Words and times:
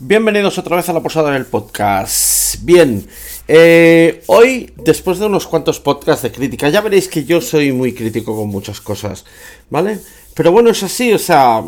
Bienvenidos 0.00 0.56
otra 0.58 0.76
vez 0.76 0.88
a 0.88 0.92
la 0.92 1.02
posada 1.02 1.32
del 1.32 1.44
podcast. 1.44 2.62
Bien, 2.62 3.04
eh, 3.48 4.22
hoy, 4.26 4.72
después 4.76 5.18
de 5.18 5.26
unos 5.26 5.48
cuantos 5.48 5.80
podcasts 5.80 6.22
de 6.22 6.30
crítica, 6.30 6.68
ya 6.68 6.82
veréis 6.82 7.08
que 7.08 7.24
yo 7.24 7.40
soy 7.40 7.72
muy 7.72 7.92
crítico 7.92 8.36
con 8.36 8.48
muchas 8.48 8.80
cosas, 8.80 9.24
¿vale? 9.70 9.98
Pero 10.34 10.52
bueno, 10.52 10.70
es 10.70 10.84
así, 10.84 11.12
o 11.12 11.18
sea, 11.18 11.64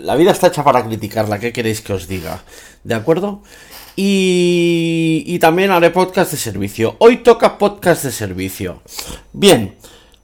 la 0.00 0.16
vida 0.16 0.32
está 0.32 0.48
hecha 0.48 0.64
para 0.64 0.84
criticarla, 0.84 1.38
¿qué 1.38 1.52
queréis 1.52 1.82
que 1.82 1.92
os 1.92 2.08
diga? 2.08 2.42
¿De 2.82 2.94
acuerdo? 2.94 3.42
Y, 3.94 5.22
y 5.24 5.38
también 5.38 5.70
haré 5.70 5.90
podcast 5.90 6.32
de 6.32 6.38
servicio. 6.38 6.96
Hoy 6.98 7.18
toca 7.18 7.58
podcast 7.58 8.02
de 8.02 8.10
servicio. 8.10 8.82
Bien, 9.32 9.76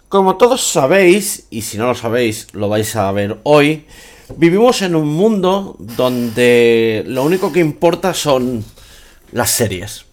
como 0.08 0.38
todos 0.38 0.60
sabéis, 0.60 1.46
y 1.50 1.62
si 1.62 1.78
no 1.78 1.86
lo 1.86 1.94
sabéis, 1.94 2.48
lo 2.52 2.68
vais 2.68 2.96
a 2.96 3.12
ver 3.12 3.38
hoy, 3.44 3.86
vivimos 4.36 4.82
en 4.82 4.94
un 4.94 5.08
mundo 5.08 5.76
donde 5.78 7.02
lo 7.06 7.24
único 7.24 7.52
que 7.52 7.60
importa 7.60 8.14
son 8.14 8.64
las 9.32 9.50
series. 9.50 10.04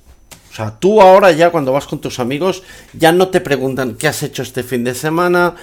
O 0.51 0.55
sea, 0.55 0.79
tú 0.79 1.01
ahora 1.01 1.31
ya 1.31 1.51
cuando 1.51 1.71
vas 1.71 1.85
con 1.85 1.99
tus 1.99 2.19
amigos 2.19 2.63
ya 2.93 3.11
no 3.11 3.27
te 3.27 3.41
preguntan 3.41 3.95
qué 3.95 4.07
has 4.07 4.23
hecho 4.23 4.41
este 4.41 4.63
fin 4.63 4.83
de 4.83 4.95
semana, 4.95 5.55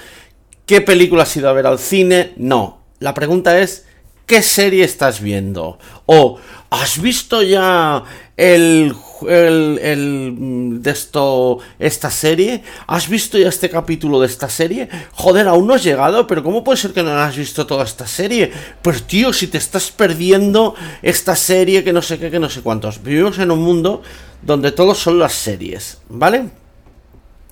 qué 0.64 0.80
película 0.80 1.24
has 1.24 1.36
ido 1.36 1.48
a 1.48 1.52
ver 1.52 1.66
al 1.66 1.78
cine, 1.78 2.32
no. 2.36 2.82
La 2.98 3.14
pregunta 3.14 3.58
es 3.58 3.85
¿qué 4.26 4.42
serie 4.42 4.84
estás 4.84 5.20
viendo? 5.20 5.78
O 6.04 6.38
¿has 6.70 7.00
visto 7.00 7.42
ya 7.42 8.02
el, 8.36 8.94
el, 9.26 9.78
el, 9.80 10.82
de 10.82 10.90
esto, 10.90 11.58
esta 11.78 12.10
serie? 12.10 12.62
¿Has 12.86 13.08
visto 13.08 13.38
ya 13.38 13.48
este 13.48 13.70
capítulo 13.70 14.20
de 14.20 14.26
esta 14.26 14.50
serie? 14.50 14.88
Joder, 15.12 15.48
aún 15.48 15.66
no 15.66 15.74
has 15.74 15.84
llegado, 15.84 16.26
pero 16.26 16.42
¿cómo 16.42 16.64
puede 16.64 16.76
ser 16.76 16.92
que 16.92 17.02
no 17.02 17.16
has 17.16 17.36
visto 17.36 17.66
toda 17.66 17.84
esta 17.84 18.06
serie? 18.06 18.52
Pues 18.82 19.04
tío, 19.04 19.32
si 19.32 19.46
te 19.46 19.58
estás 19.58 19.90
perdiendo 19.90 20.74
esta 21.02 21.36
serie 21.36 21.84
que 21.84 21.92
no 21.92 22.02
sé 22.02 22.18
qué, 22.18 22.30
que 22.30 22.40
no 22.40 22.50
sé 22.50 22.60
cuántos. 22.60 23.02
Vivimos 23.02 23.38
en 23.38 23.50
un 23.50 23.62
mundo 23.62 24.02
donde 24.42 24.72
todos 24.72 24.98
son 24.98 25.18
las 25.18 25.32
series, 25.32 25.98
¿vale? 26.08 26.65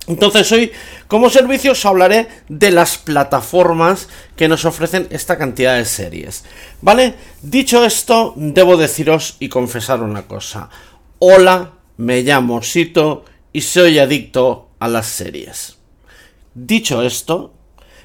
Entonces 0.06 0.50
hoy 0.52 0.72
como 1.08 1.30
servicio 1.30 1.72
os 1.72 1.86
hablaré 1.86 2.28
de 2.48 2.70
las 2.70 2.98
plataformas 2.98 4.08
que 4.36 4.48
nos 4.48 4.64
ofrecen 4.64 5.06
esta 5.10 5.38
cantidad 5.38 5.76
de 5.76 5.84
series. 5.84 6.44
¿Vale? 6.82 7.14
Dicho 7.42 7.84
esto, 7.84 8.34
debo 8.36 8.76
deciros 8.76 9.36
y 9.40 9.48
confesar 9.48 10.02
una 10.02 10.22
cosa. 10.22 10.68
Hola, 11.18 11.72
me 11.96 12.22
llamo 12.22 12.62
Sito 12.62 13.24
y 13.52 13.62
soy 13.62 13.98
adicto 13.98 14.68
a 14.78 14.88
las 14.88 15.06
series. 15.06 15.78
Dicho 16.54 17.02
esto, 17.02 17.54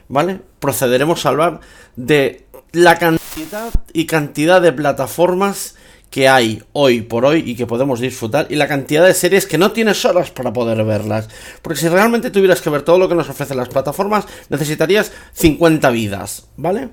¿vale? 0.08 0.40
Procederemos 0.60 1.26
a 1.26 1.30
hablar 1.30 1.60
de 1.96 2.46
la 2.72 2.98
cantidad 2.98 3.72
y 3.94 4.06
cantidad 4.06 4.62
de 4.62 4.72
plataformas 4.72 5.76
que 6.10 6.28
hay 6.28 6.64
hoy 6.74 7.02
por 7.02 7.26
hoy 7.26 7.44
y 7.46 7.56
que 7.56 7.68
podemos 7.68 8.00
disfrutar 8.00 8.48
y 8.50 8.56
la 8.56 8.68
cantidad 8.68 9.06
de 9.06 9.14
series 9.14 9.46
que 9.46 9.58
no 9.58 9.72
tienes 9.72 10.04
horas 10.06 10.32
para 10.32 10.52
poder 10.52 10.84
verlas. 10.84 11.30
Porque 11.62 11.80
si 11.80 11.88
realmente 11.88 12.32
tuvieras 12.32 12.62
que 12.62 12.70
ver 12.70 12.82
todo 12.82 12.98
lo 12.98 13.08
que 13.08 13.16
nos 13.16 13.30
ofrecen 13.30 13.58
las 13.58 13.70
plataformas, 13.70 14.26
necesitarías 14.50 15.12
50 15.34 15.90
vidas, 15.92 16.48
¿vale? 16.58 16.90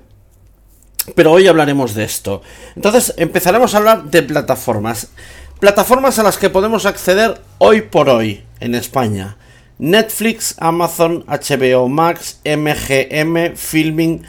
Pero 1.15 1.31
hoy 1.31 1.47
hablaremos 1.47 1.95
de 1.95 2.03
esto. 2.03 2.41
Entonces 2.75 3.13
empezaremos 3.17 3.73
a 3.73 3.77
hablar 3.77 4.03
de 4.05 4.23
plataformas. 4.23 5.07
Plataformas 5.59 6.19
a 6.19 6.23
las 6.23 6.37
que 6.37 6.49
podemos 6.49 6.85
acceder 6.85 7.41
hoy 7.57 7.81
por 7.81 8.09
hoy 8.09 8.43
en 8.59 8.75
España. 8.75 9.37
Netflix, 9.79 10.55
Amazon, 10.59 11.23
HBO 11.27 11.87
Max, 11.87 12.39
MGM, 12.43 13.55
Filming, 13.55 14.23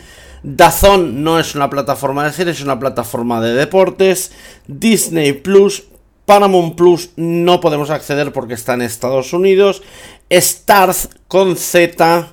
Dazón 0.57 1.23
no 1.23 1.39
es 1.39 1.55
una 1.55 1.69
plataforma 1.69 2.25
de 2.25 2.33
series, 2.33 2.57
es 2.57 2.65
una 2.65 2.79
plataforma 2.79 3.39
de 3.43 3.53
deportes. 3.53 4.33
Disney 4.67 5.35
Plus, 5.35 5.85
Paramount 6.25 6.75
Plus 6.75 7.11
no 7.17 7.61
podemos 7.61 7.91
acceder 7.91 8.33
porque 8.33 8.55
está 8.55 8.73
en 8.73 8.81
Estados 8.81 9.35
Unidos. 9.35 9.83
Start 10.33 10.97
con 11.29 11.55
Z, 11.55 12.29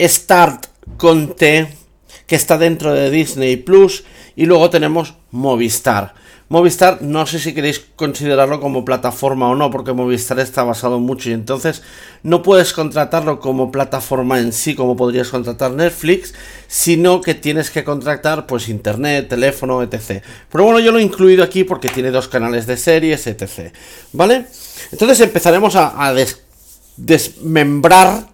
Start 0.00 0.66
con 0.96 1.34
T, 1.34 1.66
que 2.28 2.36
está 2.36 2.56
dentro 2.56 2.94
de 2.94 3.10
Disney 3.10 3.56
Plus. 3.56 4.04
Y 4.36 4.46
luego 4.46 4.70
tenemos 4.70 5.14
Movistar. 5.32 6.14
Movistar, 6.50 7.02
no 7.02 7.26
sé 7.26 7.38
si 7.38 7.52
queréis 7.52 7.84
considerarlo 7.94 8.58
como 8.58 8.82
plataforma 8.82 9.50
o 9.50 9.54
no, 9.54 9.70
porque 9.70 9.92
Movistar 9.92 10.40
está 10.40 10.62
basado 10.62 10.98
mucho 10.98 11.28
y 11.28 11.34
entonces 11.34 11.82
no 12.22 12.42
puedes 12.42 12.72
contratarlo 12.72 13.38
como 13.38 13.70
plataforma 13.70 14.38
en 14.38 14.54
sí, 14.54 14.74
como 14.74 14.96
podrías 14.96 15.28
contratar 15.28 15.72
Netflix, 15.72 16.32
sino 16.66 17.20
que 17.20 17.34
tienes 17.34 17.70
que 17.70 17.84
contratar 17.84 18.46
pues 18.46 18.70
internet, 18.70 19.28
teléfono, 19.28 19.82
etc. 19.82 20.22
Pero 20.50 20.64
bueno, 20.64 20.80
yo 20.80 20.90
lo 20.90 20.98
he 20.98 21.02
incluido 21.02 21.44
aquí 21.44 21.64
porque 21.64 21.90
tiene 21.90 22.10
dos 22.10 22.28
canales 22.28 22.66
de 22.66 22.78
series, 22.78 23.26
etc. 23.26 23.74
¿Vale? 24.14 24.46
Entonces 24.90 25.20
empezaremos 25.20 25.76
a, 25.76 26.14
desmembrar 26.96 28.26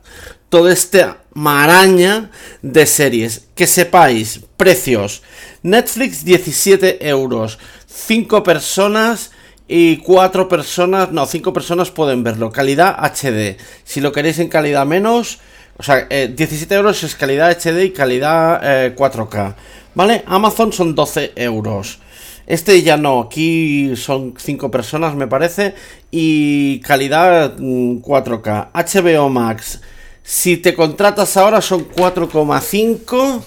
toda 0.48 0.72
esta 0.72 1.18
maraña 1.34 2.30
de 2.62 2.86
series. 2.86 3.48
Que 3.56 3.66
sepáis, 3.66 4.40
precios. 4.56 5.22
Netflix 5.62 6.24
17 6.24 7.08
euros. 7.08 7.58
5 7.94 8.42
personas 8.42 9.30
y 9.68 9.98
4 9.98 10.48
personas, 10.48 11.12
no, 11.12 11.26
5 11.26 11.52
personas 11.52 11.90
pueden 11.90 12.24
verlo. 12.24 12.50
Calidad 12.50 12.96
HD. 12.98 13.56
Si 13.84 14.00
lo 14.00 14.12
queréis 14.12 14.38
en 14.40 14.48
calidad 14.48 14.84
menos, 14.84 15.38
o 15.78 15.82
sea, 15.82 16.06
17 16.06 16.74
eh, 16.74 16.76
euros 16.76 17.02
es 17.04 17.14
calidad 17.14 17.50
HD 17.50 17.84
y 17.84 17.90
calidad 17.92 18.94
4K. 18.94 19.50
Eh, 19.50 19.54
¿Vale? 19.94 20.24
Amazon 20.26 20.72
son 20.72 20.94
12 20.94 21.32
euros. 21.36 22.00
Este 22.46 22.82
ya 22.82 22.96
no, 22.96 23.20
aquí 23.20 23.96
son 23.96 24.34
5 24.36 24.70
personas 24.70 25.14
me 25.14 25.28
parece 25.28 25.74
y 26.10 26.80
calidad 26.80 27.56
4K. 27.56 28.68
Mm, 28.72 29.20
HBO 29.20 29.28
Max, 29.30 29.80
si 30.22 30.56
te 30.58 30.74
contratas 30.74 31.36
ahora 31.36 31.62
son 31.62 31.88
4,5 31.88 33.42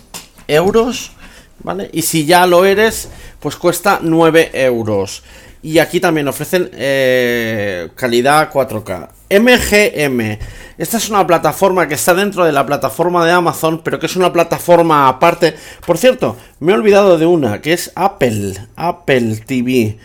euros, 0.47 1.11
¿vale? 1.63 1.89
Y 1.93 2.01
si 2.01 2.25
ya 2.25 2.45
lo 2.45 2.65
eres, 2.65 3.09
pues 3.39 3.55
cuesta 3.55 3.99
9 4.01 4.51
euros. 4.53 5.23
Y 5.63 5.79
aquí 5.79 5.99
también 5.99 6.27
ofrecen 6.27 6.69
eh, 6.73 7.89
calidad 7.95 8.51
4K. 8.51 9.09
MGM. 9.29 10.39
Esta 10.77 10.97
es 10.97 11.09
una 11.09 11.25
plataforma 11.25 11.87
que 11.87 11.95
está 11.95 12.13
dentro 12.13 12.45
de 12.45 12.51
la 12.51 12.65
plataforma 12.65 13.25
de 13.25 13.31
Amazon, 13.31 13.81
pero 13.83 13.99
que 13.99 14.05
es 14.05 14.15
una 14.15 14.31
plataforma 14.31 15.09
aparte. 15.09 15.55
Por 15.85 15.97
cierto, 15.97 16.37
me 16.59 16.71
he 16.71 16.75
olvidado 16.75 17.17
de 17.17 17.25
una, 17.25 17.61
que 17.61 17.73
es 17.73 17.91
Apple. 17.95 18.53
Apple 18.75 19.37
TV. 19.45 19.97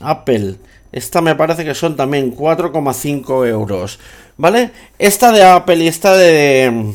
Apple. 0.00 0.56
Esta 0.92 1.22
me 1.22 1.34
parece 1.34 1.64
que 1.64 1.74
son 1.74 1.96
también 1.96 2.36
4,5 2.36 3.48
euros. 3.48 3.98
¿Vale? 4.36 4.70
Esta 4.98 5.32
de 5.32 5.42
Apple 5.42 5.76
y 5.76 5.88
esta 5.88 6.14
de... 6.16 6.92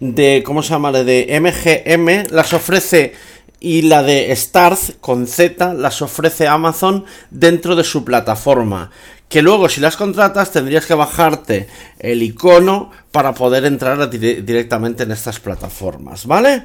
De... 0.00 0.42
¿Cómo 0.44 0.62
se 0.62 0.70
llama? 0.70 0.92
De 0.92 1.38
MGM. 1.40 2.34
Las 2.34 2.52
ofrece 2.52 3.14
y 3.60 3.82
la 3.82 4.02
de 4.02 4.32
Stars 4.32 4.94
con 5.00 5.26
Z 5.26 5.74
las 5.74 6.02
ofrece 6.02 6.46
Amazon 6.46 7.04
dentro 7.30 7.74
de 7.74 7.84
su 7.84 8.04
plataforma. 8.04 8.90
Que 9.28 9.42
luego 9.42 9.68
si 9.68 9.80
las 9.80 9.96
contratas 9.96 10.52
tendrías 10.52 10.86
que 10.86 10.94
bajarte 10.94 11.68
el 11.98 12.22
icono 12.22 12.90
para 13.10 13.34
poder 13.34 13.64
entrar 13.64 14.08
directamente 14.08 15.02
en 15.02 15.10
estas 15.10 15.40
plataformas, 15.40 16.26
¿vale? 16.26 16.62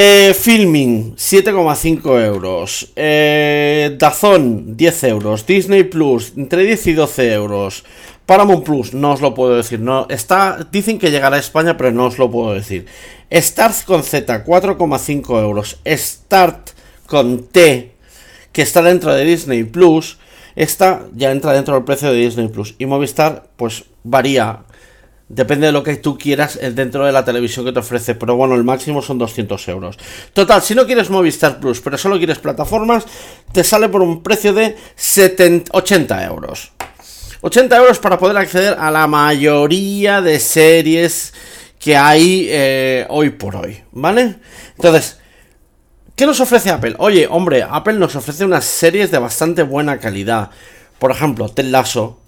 Eh, 0.00 0.32
filming, 0.32 1.16
7,5 1.16 2.24
euros. 2.24 2.92
Eh, 2.94 3.96
Dazón, 3.98 4.76
10 4.76 5.02
euros. 5.02 5.44
Disney 5.44 5.82
Plus, 5.82 6.34
entre 6.36 6.62
10 6.62 6.86
y 6.86 6.92
12 6.92 7.32
euros. 7.32 7.82
Paramount 8.24 8.64
Plus, 8.64 8.94
no 8.94 9.14
os 9.14 9.20
lo 9.20 9.34
puedo 9.34 9.56
decir. 9.56 9.80
No, 9.80 10.06
está, 10.08 10.68
dicen 10.70 11.00
que 11.00 11.10
llegará 11.10 11.34
a 11.34 11.40
España, 11.40 11.76
pero 11.76 11.90
no 11.90 12.06
os 12.06 12.16
lo 12.16 12.30
puedo 12.30 12.54
decir. 12.54 12.86
Start 13.32 13.84
con 13.86 14.04
Z, 14.04 14.44
4,5 14.44 15.42
euros. 15.42 15.80
Start 15.84 16.70
con 17.06 17.48
T, 17.48 17.90
que 18.52 18.62
está 18.62 18.82
dentro 18.82 19.12
de 19.12 19.24
Disney 19.24 19.64
Plus, 19.64 20.18
esta 20.54 21.06
ya 21.12 21.32
entra 21.32 21.54
dentro 21.54 21.74
del 21.74 21.82
precio 21.82 22.12
de 22.12 22.20
Disney 22.20 22.46
Plus. 22.46 22.76
Y 22.78 22.86
Movistar, 22.86 23.48
pues 23.56 23.86
varía. 24.04 24.60
Depende 25.28 25.66
de 25.66 25.72
lo 25.72 25.82
que 25.82 25.96
tú 25.96 26.16
quieras 26.16 26.58
dentro 26.74 27.04
de 27.04 27.12
la 27.12 27.24
televisión 27.24 27.66
que 27.66 27.72
te 27.72 27.80
ofrece. 27.80 28.14
Pero 28.14 28.36
bueno, 28.36 28.54
el 28.54 28.64
máximo 28.64 29.02
son 29.02 29.18
200 29.18 29.68
euros. 29.68 29.98
Total, 30.32 30.62
si 30.62 30.74
no 30.74 30.86
quieres 30.86 31.10
Movistar 31.10 31.60
Plus, 31.60 31.80
pero 31.80 31.98
solo 31.98 32.16
quieres 32.16 32.38
plataformas, 32.38 33.04
te 33.52 33.62
sale 33.62 33.90
por 33.90 34.00
un 34.00 34.22
precio 34.22 34.54
de 34.54 34.76
80 35.70 36.24
euros. 36.24 36.72
80 37.40 37.76
euros 37.76 37.98
para 37.98 38.18
poder 38.18 38.36
acceder 38.36 38.76
a 38.78 38.90
la 38.90 39.06
mayoría 39.06 40.20
de 40.22 40.40
series 40.40 41.32
que 41.78 41.96
hay 41.96 42.46
eh, 42.50 43.06
hoy 43.10 43.30
por 43.30 43.54
hoy, 43.54 43.82
¿vale? 43.92 44.36
Entonces, 44.76 45.18
¿qué 46.16 46.26
nos 46.26 46.40
ofrece 46.40 46.70
Apple? 46.70 46.96
Oye, 46.98 47.28
hombre, 47.30 47.64
Apple 47.68 47.94
nos 47.94 48.16
ofrece 48.16 48.44
unas 48.44 48.64
series 48.64 49.10
de 49.10 49.18
bastante 49.18 49.62
buena 49.62 49.98
calidad. 49.98 50.50
Por 50.98 51.12
ejemplo, 51.12 51.48
Ted 51.48 51.66
Lasso, 51.66 52.18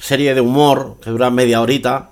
serie 0.00 0.34
de 0.34 0.40
humor 0.40 0.96
que 1.02 1.10
dura 1.10 1.30
media 1.30 1.60
horita, 1.60 2.10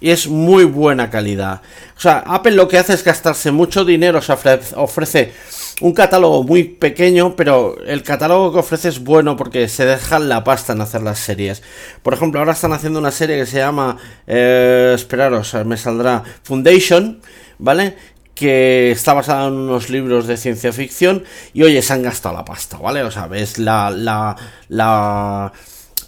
y 0.00 0.10
es 0.10 0.28
muy 0.28 0.64
buena 0.64 1.10
calidad. 1.10 1.62
O 1.96 2.00
sea, 2.00 2.18
Apple 2.26 2.52
lo 2.52 2.68
que 2.68 2.78
hace 2.78 2.94
es 2.94 3.04
gastarse 3.04 3.50
mucho 3.50 3.84
dinero, 3.84 4.18
o 4.18 4.22
sea, 4.22 4.38
ofrece 4.76 5.32
un 5.80 5.92
catálogo 5.92 6.42
muy 6.42 6.64
pequeño, 6.64 7.36
pero 7.36 7.76
el 7.84 8.02
catálogo 8.02 8.52
que 8.52 8.58
ofrece 8.58 8.88
es 8.88 9.02
bueno 9.02 9.36
porque 9.36 9.68
se 9.68 9.84
dejan 9.84 10.28
la 10.28 10.44
pasta 10.44 10.72
en 10.72 10.80
hacer 10.80 11.02
las 11.02 11.18
series. 11.18 11.62
Por 12.02 12.14
ejemplo, 12.14 12.40
ahora 12.40 12.52
están 12.52 12.72
haciendo 12.72 12.98
una 12.98 13.10
serie 13.10 13.36
que 13.36 13.46
se 13.46 13.58
llama, 13.58 13.96
eh, 14.26 14.92
esperaros, 14.94 15.54
me 15.64 15.76
saldrá 15.76 16.22
Foundation, 16.42 17.20
¿vale? 17.58 18.16
que 18.36 18.90
está 18.90 19.14
basada 19.14 19.48
en 19.48 19.54
unos 19.54 19.88
libros 19.88 20.26
de 20.26 20.36
ciencia 20.36 20.70
ficción 20.70 21.24
y 21.54 21.62
oye, 21.62 21.80
se 21.80 21.94
han 21.94 22.02
gastado 22.02 22.34
la 22.34 22.44
pasta, 22.44 22.76
¿vale? 22.76 23.02
O 23.02 23.10
sea, 23.10 23.28
ves 23.28 23.56
la, 23.56 23.90
la, 23.90 24.36
la 24.68 25.50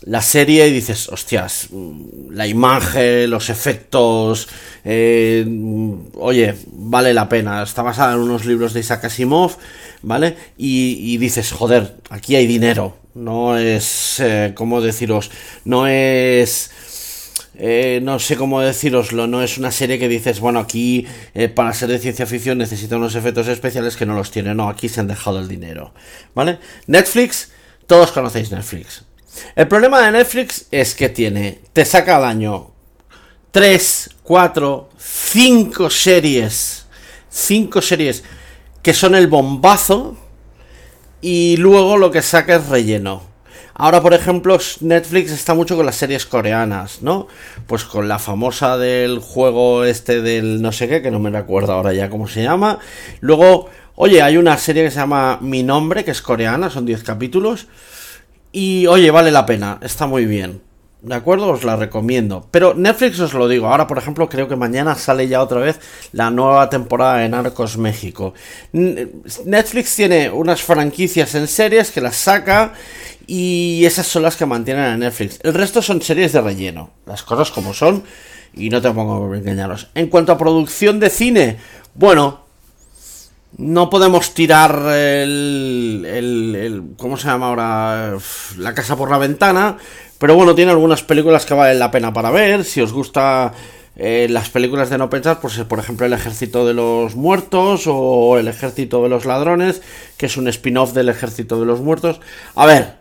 la 0.02 0.22
serie 0.22 0.68
y 0.68 0.72
dices, 0.72 1.08
hostias, 1.08 1.68
la 2.30 2.46
imagen, 2.46 3.30
los 3.30 3.50
efectos, 3.50 4.48
eh, 4.84 5.44
oye, 6.14 6.54
vale 6.72 7.12
la 7.12 7.28
pena. 7.28 7.62
Está 7.62 7.82
basada 7.82 8.14
en 8.14 8.20
unos 8.20 8.44
libros 8.44 8.72
de 8.72 8.80
Isaac 8.80 9.04
Asimov, 9.06 9.56
¿vale? 10.02 10.36
Y, 10.56 11.16
dices, 11.18 11.52
joder, 11.52 11.96
aquí 12.10 12.36
hay 12.36 12.46
dinero. 12.46 12.96
No 13.14 13.58
es, 13.58 14.20
eh, 14.20 14.52
¿cómo 14.54 14.80
deciros? 14.80 15.30
No 15.64 15.86
es... 15.86 16.70
Eh, 17.60 17.98
no 18.04 18.20
sé 18.20 18.36
cómo 18.36 18.60
deciroslo, 18.60 19.26
no 19.26 19.42
es 19.42 19.58
una 19.58 19.72
serie 19.72 19.98
que 19.98 20.06
dices, 20.06 20.38
bueno, 20.38 20.60
aquí 20.60 21.08
para 21.56 21.72
ser 21.72 21.88
de 21.88 21.98
ciencia 21.98 22.24
ficción 22.24 22.56
necesita 22.56 22.96
unos 22.96 23.16
efectos 23.16 23.48
especiales 23.48 23.96
que 23.96 24.06
no 24.06 24.14
los 24.14 24.30
tiene, 24.30 24.54
no, 24.54 24.68
aquí 24.68 24.88
se 24.88 25.00
han 25.00 25.08
dejado 25.08 25.40
el 25.40 25.48
dinero, 25.48 25.92
¿vale? 26.36 26.60
Netflix, 26.86 27.50
todos 27.88 28.12
conocéis 28.12 28.52
Netflix, 28.52 29.02
el 29.56 29.68
problema 29.68 30.00
de 30.02 30.12
Netflix 30.12 30.66
es 30.70 30.94
que 30.94 31.08
tiene, 31.08 31.60
te 31.72 31.84
saca 31.84 32.16
al 32.16 32.24
año 32.24 32.70
3, 33.50 34.10
4, 34.22 34.88
5 34.98 35.90
series, 35.90 36.86
5 37.30 37.82
series 37.82 38.24
que 38.82 38.94
son 38.94 39.14
el 39.14 39.26
bombazo 39.26 40.16
y 41.20 41.56
luego 41.56 41.96
lo 41.96 42.10
que 42.10 42.22
saca 42.22 42.56
es 42.56 42.68
relleno. 42.68 43.22
Ahora, 43.74 44.02
por 44.02 44.12
ejemplo, 44.12 44.58
Netflix 44.80 45.30
está 45.30 45.54
mucho 45.54 45.76
con 45.76 45.86
las 45.86 45.94
series 45.94 46.26
coreanas, 46.26 47.00
¿no? 47.00 47.28
Pues 47.68 47.84
con 47.84 48.08
la 48.08 48.18
famosa 48.18 48.76
del 48.76 49.20
juego 49.20 49.84
este 49.84 50.20
del 50.20 50.60
no 50.60 50.72
sé 50.72 50.88
qué, 50.88 51.00
que 51.00 51.12
no 51.12 51.20
me 51.20 51.30
recuerdo 51.30 51.72
ahora 51.72 51.92
ya 51.92 52.10
cómo 52.10 52.26
se 52.26 52.42
llama. 52.42 52.80
Luego, 53.20 53.68
oye, 53.94 54.20
hay 54.20 54.36
una 54.36 54.58
serie 54.58 54.82
que 54.82 54.90
se 54.90 54.96
llama 54.96 55.38
Mi 55.40 55.62
Nombre, 55.62 56.04
que 56.04 56.10
es 56.10 56.22
coreana, 56.22 56.70
son 56.70 56.86
10 56.86 57.04
capítulos. 57.04 57.68
Y 58.52 58.86
oye, 58.86 59.10
vale 59.10 59.30
la 59.30 59.46
pena, 59.46 59.78
está 59.82 60.06
muy 60.06 60.24
bien. 60.24 60.62
¿De 61.00 61.14
acuerdo? 61.14 61.48
Os 61.50 61.62
la 61.62 61.76
recomiendo. 61.76 62.48
Pero 62.50 62.74
Netflix 62.74 63.20
os 63.20 63.32
lo 63.32 63.46
digo. 63.46 63.68
Ahora, 63.68 63.86
por 63.86 63.98
ejemplo, 63.98 64.28
creo 64.28 64.48
que 64.48 64.56
mañana 64.56 64.96
sale 64.96 65.28
ya 65.28 65.40
otra 65.40 65.60
vez 65.60 65.78
la 66.12 66.30
nueva 66.30 66.68
temporada 66.70 67.18
de 67.18 67.28
Narcos 67.28 67.78
México. 67.78 68.34
Netflix 68.72 69.94
tiene 69.94 70.30
unas 70.30 70.60
franquicias 70.60 71.36
en 71.36 71.46
series 71.46 71.92
que 71.92 72.00
las 72.00 72.16
saca 72.16 72.72
y 73.28 73.84
esas 73.84 74.06
son 74.06 74.24
las 74.24 74.34
que 74.34 74.46
mantienen 74.46 74.84
a 74.84 74.96
Netflix. 74.96 75.38
El 75.44 75.54
resto 75.54 75.82
son 75.82 76.02
series 76.02 76.32
de 76.32 76.40
relleno. 76.40 76.90
Las 77.06 77.22
cosas 77.22 77.52
como 77.52 77.74
son 77.74 78.02
y 78.54 78.68
no 78.68 78.82
te 78.82 78.90
pongo 78.90 79.32
a 79.32 79.36
engañaros. 79.36 79.90
En 79.94 80.08
cuanto 80.08 80.32
a 80.32 80.38
producción 80.38 80.98
de 80.98 81.10
cine, 81.10 81.58
bueno, 81.94 82.47
no 83.56 83.90
podemos 83.90 84.34
tirar 84.34 84.94
el, 84.94 86.04
el, 86.06 86.82
¿Cómo 86.96 87.16
se 87.16 87.28
llama 87.28 87.48
ahora? 87.48 88.16
La 88.58 88.74
casa 88.74 88.96
por 88.96 89.10
la 89.10 89.18
ventana. 89.18 89.78
Pero 90.18 90.34
bueno, 90.34 90.54
tiene 90.54 90.72
algunas 90.72 91.02
películas 91.02 91.46
que 91.46 91.54
valen 91.54 91.78
la 91.78 91.90
pena 91.90 92.12
para 92.12 92.30
ver. 92.30 92.64
Si 92.64 92.80
os 92.80 92.92
gusta 92.92 93.52
eh, 93.96 94.26
las 94.30 94.48
películas 94.50 94.90
de 94.90 94.98
no 94.98 95.10
pensar, 95.10 95.40
pues 95.40 95.58
por 95.60 95.78
ejemplo 95.78 96.06
El 96.06 96.12
Ejército 96.12 96.66
de 96.66 96.74
los 96.74 97.16
Muertos 97.16 97.84
o 97.86 98.38
El 98.38 98.48
Ejército 98.48 99.02
de 99.02 99.08
los 99.08 99.24
Ladrones, 99.24 99.82
que 100.16 100.26
es 100.26 100.36
un 100.36 100.48
spin-off 100.48 100.92
del 100.92 101.08
Ejército 101.08 101.58
de 101.58 101.66
los 101.66 101.80
Muertos. 101.80 102.20
A 102.54 102.66
ver, 102.66 102.94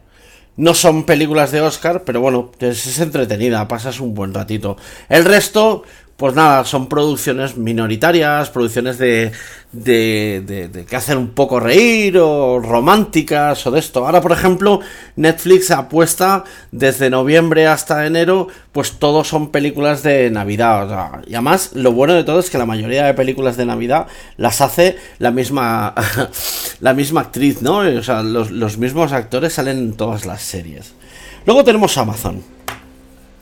no 0.55 0.73
son 0.73 1.05
películas 1.05 1.51
de 1.51 1.61
Oscar, 1.61 2.03
pero 2.03 2.19
bueno, 2.19 2.51
es 2.59 2.99
entretenida, 2.99 3.67
pasas 3.67 3.99
un 3.99 4.15
buen 4.15 4.33
ratito. 4.33 4.77
El 5.07 5.23
resto, 5.23 5.83
pues 6.17 6.33
nada, 6.33 6.65
son 6.65 6.89
producciones 6.89 7.57
minoritarias, 7.57 8.49
producciones 8.49 8.97
de, 8.97 9.31
de, 9.71 10.69
de, 10.73 10.85
que 10.85 10.95
hacen 10.95 11.19
un 11.19 11.29
poco 11.29 11.59
reír 11.59 12.17
o 12.17 12.59
románticas 12.59 13.67
o 13.67 13.71
de 13.71 13.79
esto. 13.79 14.03
Ahora, 14.03 14.19
por 14.19 14.31
ejemplo, 14.31 14.79
Netflix 15.15 15.69
apuesta 15.69 16.43
desde 16.71 17.11
noviembre 17.11 17.67
hasta 17.67 18.07
enero, 18.07 18.47
pues 18.71 18.93
todos 18.93 19.27
son 19.27 19.51
películas 19.51 20.01
de 20.01 20.31
Navidad. 20.31 21.21
y 21.27 21.35
además, 21.35 21.71
lo 21.75 21.91
bueno 21.91 22.15
de 22.15 22.23
todo 22.23 22.39
es 22.39 22.49
que 22.49 22.57
la 22.57 22.65
mayoría 22.65 23.05
de 23.05 23.13
películas 23.13 23.55
de 23.55 23.67
Navidad 23.67 24.07
las 24.37 24.59
hace 24.61 24.97
la 25.19 25.29
misma, 25.29 25.93
la 26.79 26.95
misma 26.95 27.21
actriz, 27.21 27.61
¿no? 27.61 27.77
O 27.77 28.03
sea, 28.03 28.23
los, 28.23 28.49
los 28.49 28.79
mismos 28.79 29.11
actores 29.11 29.53
salen 29.53 29.77
en 29.77 29.93
todas 29.93 30.25
las 30.25 30.41
series. 30.41 30.93
Luego 31.45 31.63
tenemos 31.63 31.95
Amazon. 31.95 32.57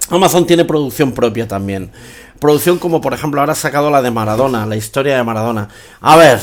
Amazon 0.10 0.46
tiene 0.46 0.66
producción 0.66 1.14
propia 1.14 1.48
también. 1.48 1.90
Producción 2.40 2.80
como 2.80 3.02
por 3.02 3.14
ejemplo 3.14 3.40
ahora 3.40 3.54
ha 3.54 3.56
sacado 3.56 3.90
la 3.90 4.02
de 4.02 4.12
Maradona, 4.12 4.66
la 4.66 4.76
historia 4.76 5.18
de 5.18 5.24
Maradona. 5.24 5.70
A 6.02 6.16
ver. 6.18 6.40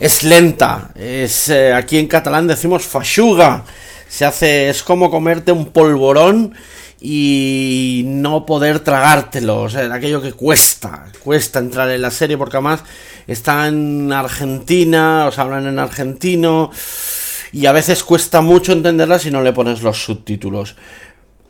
es 0.00 0.22
lenta. 0.22 0.90
Es 0.94 1.48
eh, 1.48 1.72
aquí 1.72 1.98
en 1.98 2.06
catalán 2.06 2.46
decimos 2.46 2.84
fashuga. 2.84 3.64
Se 4.08 4.24
hace 4.24 4.70
es 4.70 4.82
como 4.82 5.10
comerte 5.10 5.52
un 5.52 5.66
polvorón 5.66 6.54
y 7.00 8.02
no 8.06 8.44
poder 8.44 8.80
tragártelo, 8.80 9.62
o 9.62 9.70
sea, 9.70 9.92
aquello 9.92 10.20
que 10.20 10.32
cuesta, 10.32 11.06
cuesta 11.22 11.58
entrar 11.58 11.90
en 11.90 12.02
la 12.02 12.10
serie 12.10 12.36
porque 12.36 12.58
además 12.58 12.82
está 13.26 13.68
en 13.68 14.12
Argentina, 14.12 15.26
os 15.26 15.38
hablan 15.38 15.66
en 15.66 15.78
argentino 15.78 16.70
y 17.52 17.66
a 17.66 17.72
veces 17.72 18.04
cuesta 18.04 18.42
mucho 18.42 18.72
entenderla 18.72 19.18
si 19.18 19.30
no 19.30 19.42
le 19.42 19.52
pones 19.52 19.82
los 19.82 20.04
subtítulos. 20.04 20.76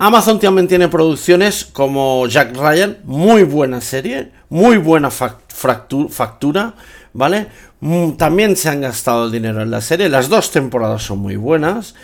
Amazon 0.03 0.41
también 0.41 0.67
tiene 0.67 0.89
producciones 0.89 1.67
como 1.67 2.27
Jack 2.27 2.57
Ryan, 2.57 2.97
muy 3.05 3.43
buena 3.43 3.83
serie, 3.83 4.33
muy 4.49 4.79
buena 4.79 5.11
factura, 5.11 6.75
¿vale? 7.13 7.49
Mm, 7.81 8.13
también 8.13 8.57
se 8.57 8.71
han 8.71 8.81
gastado 8.81 9.29
dinero 9.29 9.61
en 9.61 9.71
la 9.71 9.83
serie, 9.83 10.09
las 10.09 10.31
dos 10.31 10.51
temporadas 10.53 11.03
son 11.03 11.19
muy 11.19 11.37
buenas. 11.37 11.95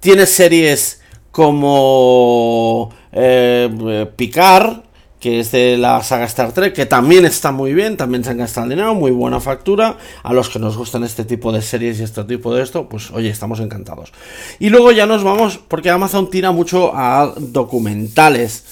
Tiene 0.00 0.26
series 0.26 1.02
como 1.30 2.92
eh, 3.12 4.10
Picard, 4.16 4.80
que 5.20 5.38
es 5.38 5.52
de 5.52 5.76
la 5.76 6.02
saga 6.02 6.24
Star 6.24 6.52
Trek, 6.52 6.74
que 6.74 6.86
también 6.86 7.26
está 7.26 7.52
muy 7.52 7.74
bien, 7.74 7.98
también 7.98 8.24
se 8.24 8.30
han 8.30 8.38
gastado 8.38 8.64
el 8.64 8.70
dinero, 8.70 8.94
muy 8.94 9.10
buena 9.10 9.38
factura. 9.38 9.98
A 10.22 10.32
los 10.32 10.48
que 10.48 10.58
nos 10.58 10.78
gustan 10.78 11.04
este 11.04 11.24
tipo 11.24 11.52
de 11.52 11.60
series 11.60 12.00
y 12.00 12.04
este 12.04 12.24
tipo 12.24 12.54
de 12.54 12.62
esto, 12.62 12.88
pues 12.88 13.10
oye, 13.10 13.28
estamos 13.28 13.60
encantados. 13.60 14.12
Y 14.58 14.70
luego 14.70 14.92
ya 14.92 15.04
nos 15.04 15.22
vamos, 15.22 15.60
porque 15.68 15.90
Amazon 15.90 16.30
tira 16.30 16.52
mucho 16.52 16.92
a 16.96 17.34
documentales. 17.36 18.64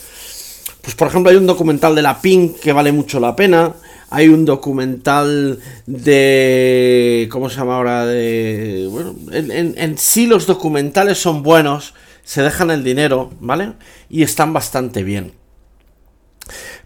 Pues 0.81 0.95
por 0.95 1.09
ejemplo 1.09 1.31
hay 1.31 1.37
un 1.37 1.47
documental 1.47 1.95
de 1.95 2.01
la 2.01 2.19
Pink 2.19 2.61
que 2.61 2.73
vale 2.73 2.93
mucho 2.93 3.21
la 3.21 3.37
pena. 3.37 3.75
Hay 4.09 4.29
un 4.29 4.47
documental 4.47 5.59
de... 5.85 7.29
¿Cómo 7.31 7.51
se 7.51 7.57
llama 7.57 7.77
ahora? 7.77 8.07
De... 8.07 8.89
Bueno, 8.91 9.15
en, 9.33 9.75
en 9.77 9.99
sí 9.99 10.27
los 10.27 10.47
documentales 10.47 11.19
son 11.19 11.43
buenos, 11.43 11.93
se 12.25 12.41
dejan 12.41 12.71
el 12.71 12.85
dinero, 12.85 13.31
¿vale? 13.39 13.75
Y 14.09 14.23
están 14.23 14.55
bastante 14.55 15.03
bien. 15.03 15.35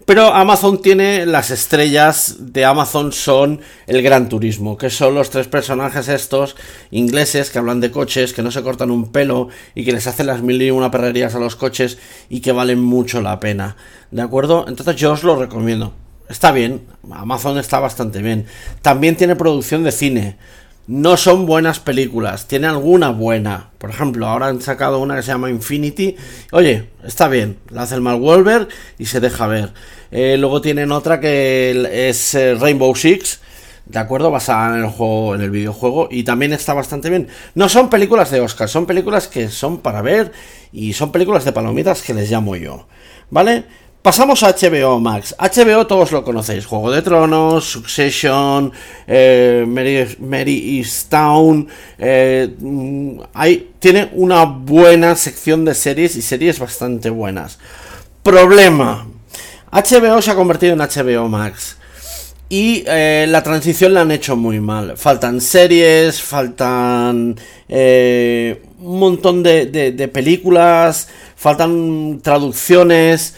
Pero 0.04 0.34
Amazon 0.34 0.82
tiene 0.82 1.26
las 1.26 1.50
estrellas 1.50 2.36
de 2.40 2.64
Amazon 2.64 3.12
son 3.12 3.60
el 3.86 4.02
Gran 4.02 4.28
Turismo, 4.28 4.76
que 4.76 4.90
son 4.90 5.14
los 5.14 5.30
tres 5.30 5.46
personajes 5.46 6.08
estos 6.08 6.56
ingleses 6.90 7.50
que 7.50 7.58
hablan 7.58 7.80
de 7.80 7.92
coches, 7.92 8.32
que 8.32 8.42
no 8.42 8.50
se 8.50 8.62
cortan 8.62 8.90
un 8.90 9.12
pelo 9.12 9.48
y 9.76 9.84
que 9.84 9.92
les 9.92 10.08
hacen 10.08 10.26
las 10.26 10.42
mil 10.42 10.60
y 10.60 10.72
una 10.72 10.90
perrerías 10.90 11.36
a 11.36 11.38
los 11.38 11.54
coches 11.54 11.98
y 12.28 12.40
que 12.40 12.50
valen 12.50 12.80
mucho 12.80 13.20
la 13.20 13.38
pena. 13.38 13.76
¿De 14.10 14.22
acuerdo? 14.22 14.64
Entonces 14.66 14.96
yo 14.96 15.12
os 15.12 15.22
lo 15.22 15.36
recomiendo. 15.36 15.94
Está 16.28 16.50
bien, 16.50 16.82
Amazon 17.12 17.58
está 17.58 17.78
bastante 17.78 18.22
bien. 18.22 18.46
También 18.80 19.16
tiene 19.16 19.36
producción 19.36 19.84
de 19.84 19.92
cine 19.92 20.36
no 20.86 21.16
son 21.16 21.46
buenas 21.46 21.78
películas, 21.78 22.48
tiene 22.48 22.66
alguna 22.66 23.10
buena. 23.10 23.70
Por 23.78 23.90
ejemplo, 23.90 24.26
ahora 24.26 24.48
han 24.48 24.60
sacado 24.60 24.98
una 24.98 25.16
que 25.16 25.22
se 25.22 25.28
llama 25.28 25.50
Infinity. 25.50 26.16
Oye, 26.50 26.88
está 27.04 27.28
bien, 27.28 27.58
la 27.70 27.82
hace 27.82 27.94
el 27.94 28.00
mal 28.00 28.68
y 28.98 29.06
se 29.06 29.20
deja 29.20 29.46
ver. 29.46 29.72
Eh, 30.10 30.36
luego 30.38 30.60
tienen 30.60 30.92
otra 30.92 31.20
que 31.20 32.08
es 32.08 32.34
eh, 32.34 32.54
Rainbow 32.54 32.94
Six. 32.94 33.40
¿De 33.86 33.98
acuerdo? 33.98 34.30
Basada 34.30 34.76
en 34.76 34.84
el 34.84 34.90
juego, 34.90 35.34
en 35.34 35.40
el 35.40 35.50
videojuego. 35.50 36.08
Y 36.10 36.22
también 36.22 36.52
está 36.52 36.72
bastante 36.74 37.10
bien. 37.10 37.28
No 37.54 37.68
son 37.68 37.90
películas 37.90 38.30
de 38.30 38.40
Oscar, 38.40 38.68
son 38.68 38.86
películas 38.86 39.28
que 39.28 39.48
son 39.48 39.78
para 39.78 40.02
ver. 40.02 40.32
Y 40.72 40.92
son 40.92 41.12
películas 41.12 41.44
de 41.44 41.52
palomitas 41.52 42.02
que 42.02 42.14
les 42.14 42.30
llamo 42.30 42.56
yo. 42.56 42.86
¿Vale? 43.30 43.64
Pasamos 44.02 44.42
a 44.42 44.52
HBO 44.52 44.98
Max. 44.98 45.32
HBO 45.38 45.86
todos 45.86 46.10
lo 46.10 46.24
conocéis. 46.24 46.66
Juego 46.66 46.90
de 46.90 47.02
Tronos, 47.02 47.70
Succession, 47.70 48.72
eh, 49.06 49.64
Mary, 49.64 50.16
Mary 50.18 50.78
Easttown. 50.78 51.68
Eh, 51.98 52.52
mm, 52.58 53.20
tiene 53.78 54.10
una 54.14 54.44
buena 54.44 55.14
sección 55.14 55.64
de 55.64 55.76
series 55.76 56.16
y 56.16 56.22
series 56.22 56.58
bastante 56.58 57.10
buenas. 57.10 57.60
Problema. 58.24 59.06
HBO 59.70 60.20
se 60.20 60.32
ha 60.32 60.34
convertido 60.34 60.72
en 60.72 60.80
HBO 60.80 61.28
Max. 61.28 61.76
Y 62.48 62.82
eh, 62.88 63.26
la 63.28 63.44
transición 63.44 63.94
la 63.94 64.00
han 64.00 64.10
hecho 64.10 64.34
muy 64.34 64.58
mal. 64.58 64.96
Faltan 64.96 65.40
series, 65.40 66.20
faltan 66.20 67.36
un 67.68 68.98
montón 68.98 69.44
de, 69.44 70.10
películas, 70.12 71.06
faltan 71.36 72.18
traducciones. 72.20 73.36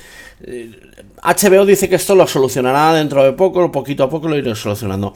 HBO 1.22 1.62
eh, 1.62 1.66
dice 1.66 1.88
que 1.88 1.96
esto 1.96 2.14
lo 2.14 2.26
solucionará 2.26 2.94
dentro 2.94 3.24
de 3.24 3.32
poco, 3.32 3.70
poquito 3.72 4.04
a 4.04 4.10
poco 4.10 4.28
lo 4.28 4.36
iré 4.36 4.54
solucionando. 4.54 5.14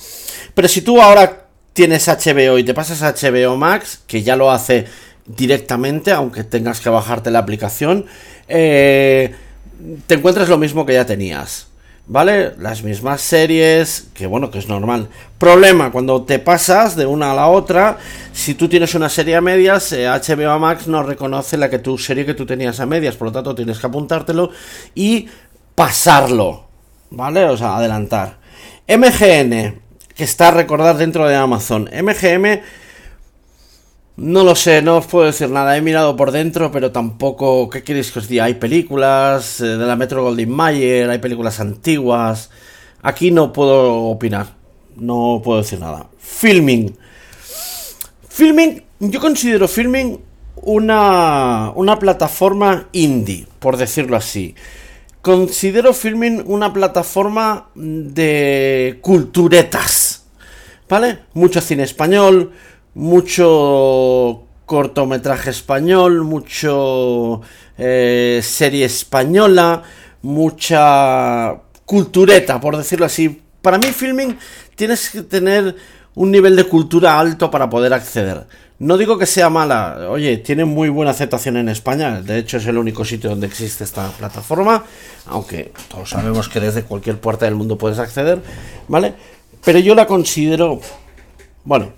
Pero 0.54 0.68
si 0.68 0.82
tú 0.82 1.00
ahora 1.00 1.47
tienes 1.73 2.08
HBO 2.08 2.58
y 2.58 2.64
te 2.64 2.75
pasas 2.75 3.02
a 3.02 3.12
HBO 3.12 3.56
Max, 3.56 4.00
que 4.06 4.23
ya 4.23 4.37
lo 4.37 4.50
hace 4.50 4.87
directamente, 5.26 6.11
aunque 6.12 6.44
tengas 6.44 6.80
que 6.80 6.88
bajarte 6.88 7.30
la 7.30 7.38
aplicación, 7.38 8.06
te 8.49 9.35
encuentras 10.08 10.49
lo 10.49 10.58
mismo 10.58 10.87
que 10.87 10.94
ya 10.94 11.06
tenías. 11.06 11.67
¿Vale? 12.11 12.55
Las 12.59 12.83
mismas 12.83 13.21
series, 13.21 14.09
que 14.15 14.27
bueno, 14.27 14.50
que 14.50 14.59
es 14.59 14.67
normal. 14.67 15.09
Problema, 15.37 15.93
cuando 15.93 16.23
te 16.23 16.38
pasas 16.38 16.97
de 16.97 17.05
una 17.05 17.33
a 17.33 17.35
la 17.35 17.49
otra, 17.49 17.99
si 18.33 18.55
tú 18.55 18.67
tienes 18.67 18.95
una 18.95 19.11
serie 19.11 19.37
a 19.37 19.43
medias, 19.43 19.93
HBO 19.93 20.57
eh, 20.57 20.59
Max 20.59 20.88
no 20.88 21.03
reconoce 21.03 21.59
la 21.59 21.69
que 21.69 21.79
tu 21.81 21.99
serie 21.99 22.25
que 22.25 22.33
tú 22.33 22.47
tenías 22.47 22.81
a 22.81 22.87
medias, 22.87 23.15
por 23.17 23.27
lo 23.27 23.33
tanto 23.33 23.55
tienes 23.55 23.79
que 23.79 23.87
apuntártelo 23.87 24.50
y 24.95 25.29
pasarlo, 25.75 26.65
¿vale? 27.11 27.45
O 27.45 27.59
sea, 27.59 27.77
adelantar. 27.77 28.38
MGN, 28.88 29.79
que 30.15 30.25
está 30.25 30.49
a 30.49 30.53
recordar 30.53 30.97
dentro 30.97 31.29
de 31.29 31.37
Amazon. 31.37 31.91
MGM 31.93 32.62
no 34.18 34.42
lo 34.42 34.56
sé, 34.56 34.82
no 34.82 34.96
os 34.96 35.06
puedo 35.06 35.26
decir 35.26 35.48
nada. 35.48 35.76
He 35.76 35.80
mirado 35.80 36.16
por 36.16 36.32
dentro, 36.32 36.72
pero 36.72 36.90
tampoco. 36.90 37.70
¿Qué 37.70 37.84
queréis 37.84 38.10
que 38.10 38.18
os 38.18 38.26
diga? 38.26 38.44
Hay 38.44 38.54
películas 38.54 39.60
eh, 39.60 39.76
de 39.76 39.87
la 39.87 39.94
Metro 39.94 40.25
Goldwyn 40.25 40.50
Mayer, 40.50 41.08
hay 41.08 41.18
películas 41.18 41.60
antiguas. 41.60 42.50
Aquí 43.00 43.30
no 43.30 43.52
puedo 43.52 44.06
opinar. 44.06 44.56
No 44.96 45.40
puedo 45.44 45.62
decir 45.62 45.78
nada. 45.78 46.08
Filming. 46.18 46.96
Filming, 48.28 48.82
yo 48.98 49.20
considero 49.20 49.68
Filming 49.68 50.18
una, 50.56 51.70
una 51.76 51.98
plataforma 52.00 52.88
indie, 52.90 53.46
por 53.60 53.76
decirlo 53.76 54.16
así. 54.16 54.56
Considero 55.22 55.94
Filming 55.94 56.42
una 56.44 56.72
plataforma 56.72 57.68
de 57.76 58.98
culturetas. 59.00 60.26
¿Vale? 60.88 61.20
Mucho 61.34 61.60
cine 61.60 61.84
español, 61.84 62.52
mucho 62.95 64.45
cortometraje 64.66 65.50
español, 65.50 66.25
mucho 66.25 67.40
eh, 67.78 68.40
serie 68.42 68.85
española, 68.85 69.83
mucha 70.23 71.57
cultureta, 71.85 72.61
por 72.61 72.76
decirlo 72.76 73.07
así. 73.07 73.40
Para 73.62 73.78
mí, 73.78 73.87
filming 73.87 74.37
tienes 74.76 75.11
que 75.11 75.23
tener 75.23 75.75
un 76.14 76.30
nivel 76.30 76.57
de 76.57 76.64
cultura 76.64 77.18
alto 77.18 77.50
para 77.50 77.71
poder 77.71 77.95
acceder. 77.95 78.47
No 78.78 78.97
digo 78.97 79.18
que 79.18 79.26
sea 79.26 79.50
mala, 79.50 80.07
oye, 80.09 80.37
tiene 80.37 80.64
muy 80.64 80.88
buena 80.88 81.11
aceptación 81.11 81.57
en 81.57 81.68
España, 81.68 82.23
de 82.23 82.38
hecho 82.38 82.59
es 82.59 82.66
el 82.66 82.78
único 82.78 83.04
sitio 83.04 83.30
donde 83.30 83.49
existe 83.49 83.83
esta 83.83 84.09
plataforma, 84.11 84.85
aunque 85.26 85.73
todos 85.88 86.11
sabemos 86.11 86.49
que 86.49 86.61
desde 86.61 86.85
cualquier 86.85 87.18
puerta 87.18 87.45
del 87.47 87.57
mundo 87.57 87.76
puedes 87.76 87.99
acceder, 87.99 88.40
¿vale? 88.87 89.14
Pero 89.64 89.80
yo 89.80 89.97
la 89.97 90.07
considero, 90.07 90.80
bueno, 91.64 91.92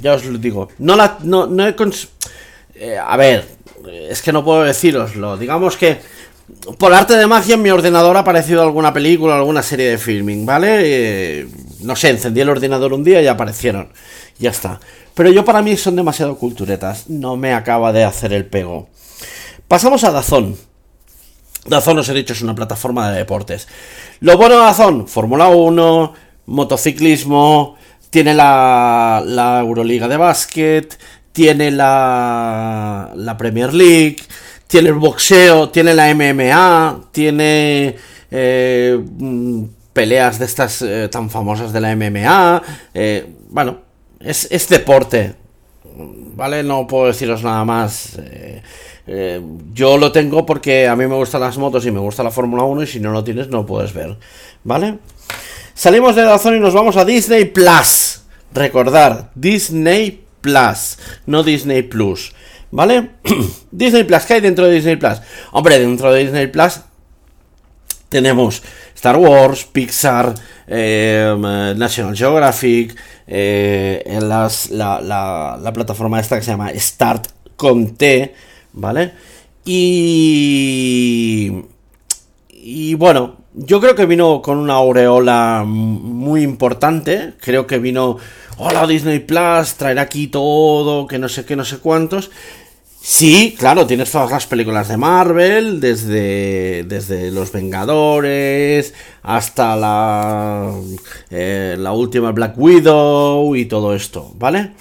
ya 0.00 0.14
os 0.14 0.24
lo 0.24 0.38
digo. 0.38 0.68
No 0.78 0.96
la. 0.96 1.18
No, 1.22 1.46
no 1.46 1.66
he 1.66 1.74
eh, 2.74 2.96
a 2.98 3.16
ver, 3.16 3.46
es 4.08 4.22
que 4.22 4.32
no 4.32 4.44
puedo 4.44 4.62
deciroslo. 4.62 5.36
Digamos 5.36 5.76
que. 5.76 5.98
Por 6.78 6.92
arte 6.92 7.16
de 7.16 7.28
magia 7.28 7.54
en 7.54 7.62
mi 7.62 7.70
ordenador 7.70 8.16
ha 8.16 8.20
aparecido 8.20 8.62
alguna 8.62 8.92
película, 8.92 9.36
alguna 9.36 9.62
serie 9.62 9.90
de 9.90 9.98
filming, 9.98 10.44
¿vale? 10.44 10.78
Eh, 10.82 11.48
no 11.82 11.94
sé, 11.94 12.10
encendí 12.10 12.40
el 12.40 12.48
ordenador 12.48 12.92
un 12.92 13.04
día 13.04 13.22
y 13.22 13.28
aparecieron. 13.28 13.92
Ya 14.40 14.50
está. 14.50 14.80
Pero 15.14 15.30
yo 15.30 15.44
para 15.44 15.62
mí 15.62 15.76
son 15.76 15.94
demasiado 15.94 16.36
culturetas. 16.36 17.08
No 17.08 17.36
me 17.36 17.54
acaba 17.54 17.92
de 17.92 18.02
hacer 18.02 18.32
el 18.32 18.46
pego. 18.46 18.88
Pasamos 19.68 20.02
a 20.02 20.10
Dazón. 20.10 20.56
Dazón, 21.66 21.98
os 21.98 22.08
he 22.08 22.14
dicho, 22.14 22.32
es 22.32 22.42
una 22.42 22.54
plataforma 22.54 23.10
de 23.10 23.18
deportes. 23.18 23.68
Lo 24.20 24.36
bueno 24.36 24.56
de 24.56 24.62
Dazón, 24.62 25.06
Fórmula 25.06 25.48
1, 25.48 26.14
motociclismo, 26.46 27.76
tiene 28.10 28.34
la, 28.34 29.22
la 29.24 29.60
Euroliga 29.60 30.08
de 30.08 30.16
básquet, 30.16 30.98
tiene 31.32 31.70
la, 31.70 33.12
la 33.14 33.36
Premier 33.36 33.72
League, 33.72 34.18
tiene 34.66 34.88
el 34.90 34.96
boxeo, 34.96 35.70
tiene 35.70 35.94
la 35.94 36.14
MMA, 36.14 37.08
tiene 37.12 37.96
eh, 38.30 38.98
mm, 39.18 39.64
peleas 39.92 40.38
de 40.38 40.44
estas 40.44 40.82
eh, 40.82 41.08
tan 41.10 41.30
famosas 41.30 41.72
de 41.72 41.80
la 41.80 41.94
MMA. 41.94 42.62
Eh, 42.94 43.26
bueno, 43.48 43.78
es, 44.18 44.48
es, 44.50 44.68
deporte, 44.68 45.34
¿vale? 46.34 46.62
No 46.62 46.86
puedo 46.86 47.06
deciros 47.06 47.42
nada 47.42 47.64
más. 47.64 48.18
yo 49.72 49.96
lo 49.96 50.12
tengo 50.12 50.46
porque 50.46 50.86
a 50.86 50.94
mí 50.94 51.06
me 51.06 51.16
gustan 51.16 51.40
las 51.40 51.58
motos 51.58 51.84
y 51.86 51.90
me 51.90 51.98
gusta 51.98 52.22
la 52.22 52.30
Fórmula 52.30 52.62
1 52.62 52.82
y 52.82 52.86
si 52.86 53.00
no 53.00 53.10
lo 53.10 53.24
tienes 53.24 53.48
no 53.48 53.66
puedes 53.66 53.92
ver, 53.92 54.16
¿vale? 54.62 54.98
Salimos 55.80 56.14
de 56.14 56.26
la 56.26 56.38
zona 56.38 56.58
y 56.58 56.60
nos 56.60 56.74
vamos 56.74 56.98
a 56.98 57.06
Disney 57.06 57.46
Plus. 57.46 58.20
Recordar, 58.52 59.30
Disney 59.34 60.26
Plus, 60.42 60.98
no 61.24 61.42
Disney 61.42 61.80
Plus. 61.80 62.34
¿Vale? 62.70 63.12
Disney 63.70 64.04
Plus, 64.04 64.24
¿qué 64.26 64.34
hay 64.34 64.40
dentro 64.42 64.66
de 64.66 64.74
Disney 64.74 64.96
Plus? 64.96 65.22
Hombre, 65.52 65.78
dentro 65.78 66.12
de 66.12 66.24
Disney 66.24 66.48
Plus 66.48 66.80
tenemos 68.10 68.62
Star 68.94 69.16
Wars, 69.16 69.64
Pixar, 69.64 70.34
em, 70.66 71.40
National 71.40 72.14
Geographic, 72.14 72.94
eh, 73.26 74.18
la, 74.20 75.70
plataforma 75.72 76.20
esta 76.20 76.36
que 76.36 76.42
se 76.42 76.50
llama 76.50 76.72
Start 76.74 77.28
con 77.56 77.96
T, 77.96 78.34
¿vale? 78.74 79.12
Y... 79.64 81.52
Y 82.50 82.92
bueno, 82.96 83.39
yo 83.54 83.80
creo 83.80 83.94
que 83.94 84.06
vino 84.06 84.42
con 84.42 84.58
una 84.58 84.74
aureola 84.74 85.64
muy 85.66 86.42
importante. 86.42 87.34
Creo 87.40 87.66
que 87.66 87.78
vino, 87.78 88.18
hola 88.58 88.86
Disney 88.86 89.20
Plus, 89.20 89.74
traer 89.74 89.98
aquí 89.98 90.28
todo, 90.28 91.06
que 91.06 91.18
no 91.18 91.28
sé 91.28 91.44
qué, 91.44 91.56
no 91.56 91.64
sé 91.64 91.78
cuántos. 91.78 92.30
Sí, 93.02 93.56
claro, 93.58 93.86
tienes 93.86 94.10
todas 94.10 94.30
las 94.30 94.46
películas 94.46 94.88
de 94.88 94.98
Marvel, 94.98 95.80
desde, 95.80 96.84
desde 96.86 97.30
Los 97.30 97.50
Vengadores 97.50 98.92
hasta 99.22 99.74
la, 99.74 100.70
eh, 101.30 101.76
la 101.78 101.92
última 101.92 102.30
Black 102.32 102.58
Widow 102.58 103.56
y 103.56 103.64
todo 103.64 103.94
esto, 103.94 104.32
¿vale? 104.36 104.72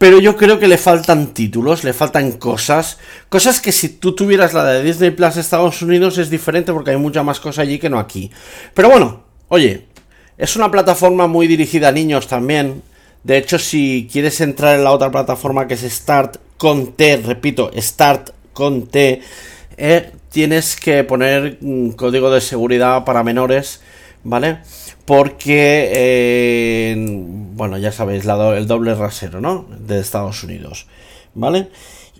Pero 0.00 0.18
yo 0.18 0.34
creo 0.34 0.58
que 0.58 0.66
le 0.66 0.78
faltan 0.78 1.34
títulos, 1.34 1.84
le 1.84 1.92
faltan 1.92 2.32
cosas, 2.32 2.96
cosas 3.28 3.60
que 3.60 3.70
si 3.70 3.90
tú 3.90 4.14
tuvieras 4.14 4.54
la 4.54 4.64
de 4.64 4.82
Disney 4.82 5.10
Plus 5.10 5.36
Estados 5.36 5.82
Unidos 5.82 6.16
es 6.16 6.30
diferente 6.30 6.72
porque 6.72 6.92
hay 6.92 6.96
mucha 6.96 7.22
más 7.22 7.38
cosa 7.38 7.60
allí 7.60 7.78
que 7.78 7.90
no 7.90 7.98
aquí. 7.98 8.30
Pero 8.72 8.88
bueno, 8.88 9.24
oye, 9.48 9.88
es 10.38 10.56
una 10.56 10.70
plataforma 10.70 11.26
muy 11.26 11.46
dirigida 11.46 11.88
a 11.88 11.92
niños 11.92 12.28
también. 12.28 12.82
De 13.24 13.36
hecho, 13.36 13.58
si 13.58 14.08
quieres 14.10 14.40
entrar 14.40 14.78
en 14.78 14.84
la 14.84 14.92
otra 14.92 15.10
plataforma 15.10 15.68
que 15.68 15.74
es 15.74 15.82
Start 15.82 16.38
con 16.56 16.94
T, 16.94 17.18
repito, 17.18 17.70
Start 17.76 18.30
con 18.54 18.86
T, 18.86 19.20
eh, 19.76 20.12
tienes 20.30 20.76
que 20.76 21.04
poner 21.04 21.58
un 21.60 21.92
código 21.92 22.30
de 22.30 22.40
seguridad 22.40 23.04
para 23.04 23.22
menores, 23.22 23.82
¿vale? 24.24 24.60
Porque, 25.10 25.90
eh, 25.92 26.94
bueno, 26.96 27.78
ya 27.78 27.90
sabéis, 27.90 28.24
el 28.26 28.66
doble 28.68 28.94
rasero, 28.94 29.40
¿no? 29.40 29.66
De 29.76 29.98
Estados 29.98 30.44
Unidos, 30.44 30.86
¿vale? 31.34 31.68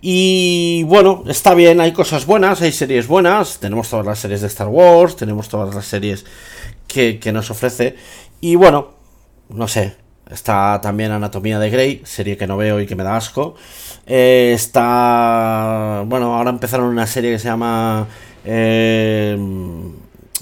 Y 0.01 0.83
bueno, 0.89 1.23
está 1.29 1.55
bien, 1.55 1.81
hay 1.81 1.93
cosas 1.93 2.27
buenas, 2.27 2.63
hay 2.63 2.73
series 2.73 3.07
buenas, 3.07 3.61
tenemos 3.61 3.89
todas 3.89 4.05
las 4.05 4.19
series 4.19 4.41
de 4.41 4.49
Star 4.49 4.67
Wars, 4.67 5.15
tenemos 5.15 5.49
todas 5.49 5.73
las 5.73 5.85
series 5.85 6.27
que, 6.89 7.21
nos 7.33 7.53
ofrece. 7.53 7.95
Y 8.41 8.57
bueno, 8.57 8.89
no 9.51 9.69
sé, 9.69 9.95
está 10.29 10.81
también 10.83 11.13
Anatomía 11.13 11.61
de 11.61 11.71
Grey, 11.71 12.03
serie 12.05 12.37
que 12.37 12.49
no 12.49 12.57
veo 12.57 12.81
y 12.81 12.87
que 12.89 12.97
me 12.97 13.05
da 13.05 13.17
asco. 13.17 13.55
Eh, 14.05 14.51
está, 14.53 16.03
bueno, 16.07 16.35
ahora 16.35 16.51
empezaron 16.51 16.87
una 16.87 17.07
serie 17.07 17.31
que 17.31 17.39
se 17.39 17.47
llama... 17.47 18.09
Eh, 18.45 19.39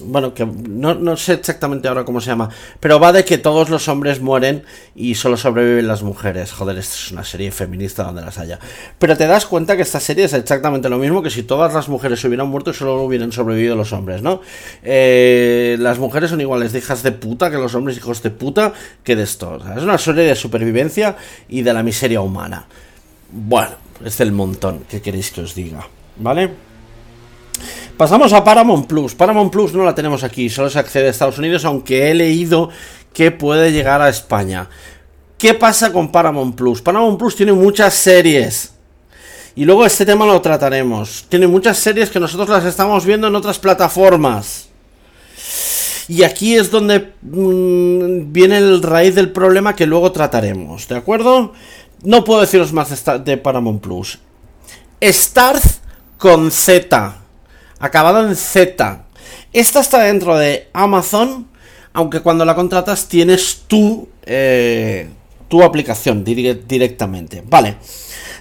bueno, 0.01 0.35
que 0.35 0.47
no, 0.47 1.17
sé 1.17 1.35
exactamente 1.35 1.89
ahora 1.89 2.05
cómo 2.05 2.21
se 2.21 2.29
llama, 2.29 2.49
pero 2.81 3.01
va 3.01 3.13
de 3.13 3.25
que 3.25 3.39
todos 3.39 3.71
los 3.71 3.89
hombres 3.89 4.21
mueren 4.21 4.65
y 4.95 5.15
solo 5.15 5.37
sobreviven 5.37 5.89
las 5.89 6.03
mujeres. 6.03 6.53
Joder, 6.53 6.79
esto 6.79 6.95
es 6.95 7.13
una 7.13 7.25
serie 7.25 7.51
feminista 7.51 8.05
donde 8.05 8.23
las 8.23 8.39
haya. 8.39 8.59
Pero 8.99 9.17
te 9.17 9.27
das 9.27 9.47
cuenta 9.47 9.77
que 9.77 9.83
esta 9.83 10.01
serie 10.01 10.25
es 10.25 10.33
exactamente 10.33 10.89
lo 10.89 10.99
mismo 10.99 11.23
que 11.23 11.31
si 11.31 11.43
todas 11.43 11.75
las 11.75 11.89
mujeres 11.89 12.23
hubieran 12.25 12.49
muerto 12.49 12.71
y 12.71 12.75
solo 12.75 13.03
hubieran 13.03 13.33
sobrevivido 13.33 13.77
los 13.77 13.93
hombres, 13.93 14.23
¿no? 14.23 14.41
Eh, 14.83 15.77
las 15.81 15.99
mujeres 15.99 16.31
son 16.31 16.41
iguales 16.41 16.73
de 16.73 16.79
hijas 16.79 17.03
de 17.03 17.13
puta 17.13 17.51
que 17.51 17.57
los 17.57 17.75
hombres 17.75 17.97
hijos 17.97 18.23
de 18.23 18.31
puta 18.31 18.73
que 19.03 19.17
de 19.17 19.23
esto. 19.23 19.59
es 19.77 19.83
una 19.83 19.99
serie 19.99 20.25
de 20.25 20.35
supervivencia 20.35 21.17
y 21.49 21.63
de 21.63 21.73
la 21.73 21.83
miseria 21.83 22.21
humana. 22.21 22.67
Bueno, 23.31 23.77
es 24.05 24.19
del 24.19 24.33
montón, 24.33 24.85
¿qué 24.89 25.01
queréis 25.01 25.31
que 25.31 25.43
os 25.43 25.55
diga? 25.55 25.87
¿Vale? 26.17 26.68
Pasamos 27.99 28.33
a 28.33 28.45
Paramount 28.45 28.87
Plus. 28.87 29.17
Paramount 29.17 29.51
Plus 29.51 29.75
no 29.75 29.85
la 29.85 29.93
tenemos 29.93 30.23
aquí, 30.23 30.49
solo 30.49 30.71
se 30.71 30.79
accede 30.79 31.09
a 31.09 31.11
Estados 31.11 31.37
Unidos, 31.39 31.65
aunque 31.65 32.09
he 32.09 32.15
leído 32.15 32.71
que 33.13 33.33
puede 33.33 33.73
llegar 33.73 34.01
a 34.01 34.09
España. 34.09 34.71
¿Qué 35.37 35.55
pasa 35.55 35.93
con 35.93 36.13
Paramount 36.13 36.55
Plus? 36.55 36.81
Paramount 36.81 37.19
Plus 37.19 37.35
tiene 37.35 37.53
muchas 37.53 37.95
series. 37.95 38.73
Y 39.57 39.65
luego 39.65 39.85
este 39.85 40.07
tema 40.07 40.25
lo 40.25 40.41
trataremos. 40.41 41.27
Tiene 41.29 41.49
muchas 41.49 41.77
series 41.77 42.09
que 42.09 42.21
nosotros 42.21 42.49
las 42.49 42.65
estamos 42.65 43.05
viendo 43.05 43.27
en 43.27 43.35
otras 43.35 43.59
plataformas. 43.59 44.69
Y 46.07 46.23
aquí 46.23 46.55
es 46.55 46.71
donde 46.71 47.15
mm, 47.21 48.33
viene 48.33 48.59
el 48.59 48.81
raíz 48.81 49.17
del 49.17 49.33
problema 49.33 49.75
que 49.75 49.87
luego 49.87 50.13
trataremos, 50.13 50.87
¿de 50.87 50.97
acuerdo? 50.97 51.53
No 52.05 52.23
puedo 52.23 52.43
deciros 52.43 52.73
más 52.73 53.05
de, 53.25 53.37
Paramount 53.39 53.83
Plus. 53.83 54.21
Starz 55.03 55.81
con 56.17 56.53
Z. 56.53 57.28
Acabado 57.81 58.27
en 58.27 58.35
Z. 58.37 59.05
Esta 59.53 59.81
está 59.81 60.01
dentro 60.01 60.37
de 60.37 60.69
Amazon, 60.73 61.49
aunque 61.93 62.21
cuando 62.21 62.45
la 62.45 62.55
contratas 62.55 63.09
tienes 63.09 63.63
tu, 63.67 64.09
eh, 64.25 65.09
tu 65.49 65.63
aplicación 65.63 66.25
directamente. 66.25 67.43
Vale. 67.47 67.77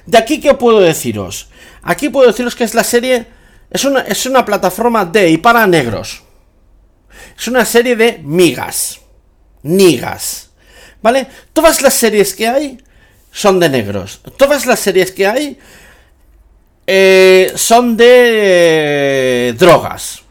De 0.06 0.18
aquí, 0.18 0.40
¿qué 0.40 0.54
puedo 0.54 0.80
deciros? 0.80 1.50
Aquí 1.84 2.10
puedo 2.10 2.28
deciros 2.28 2.56
que 2.56 2.64
es 2.64 2.74
la 2.74 2.84
serie. 2.84 3.28
Es 3.70 3.86
una, 3.86 4.02
es 4.02 4.26
una 4.26 4.46
plataforma 4.46 5.06
de 5.06 5.30
y 5.30 5.38
para 5.38 5.68
negros. 5.68 6.24
Es 7.38 7.48
una 7.48 7.66
serie 7.66 7.96
de 7.96 8.20
migas. 8.24 9.00
Nigas. 9.64 10.50
¿Vale? 11.02 11.28
Todas 11.54 11.82
las 11.82 11.94
series 11.94 12.34
que 12.34 12.48
hay 12.48 12.78
son 13.32 13.60
de 13.60 13.70
negros. 13.70 14.22
Todas 14.38 14.66
las 14.66 14.80
series 14.80 15.12
que 15.12 15.28
hay 15.28 15.60
eh, 16.88 17.52
son 17.56 17.98
de 17.98 19.54
drogas. 19.60 20.22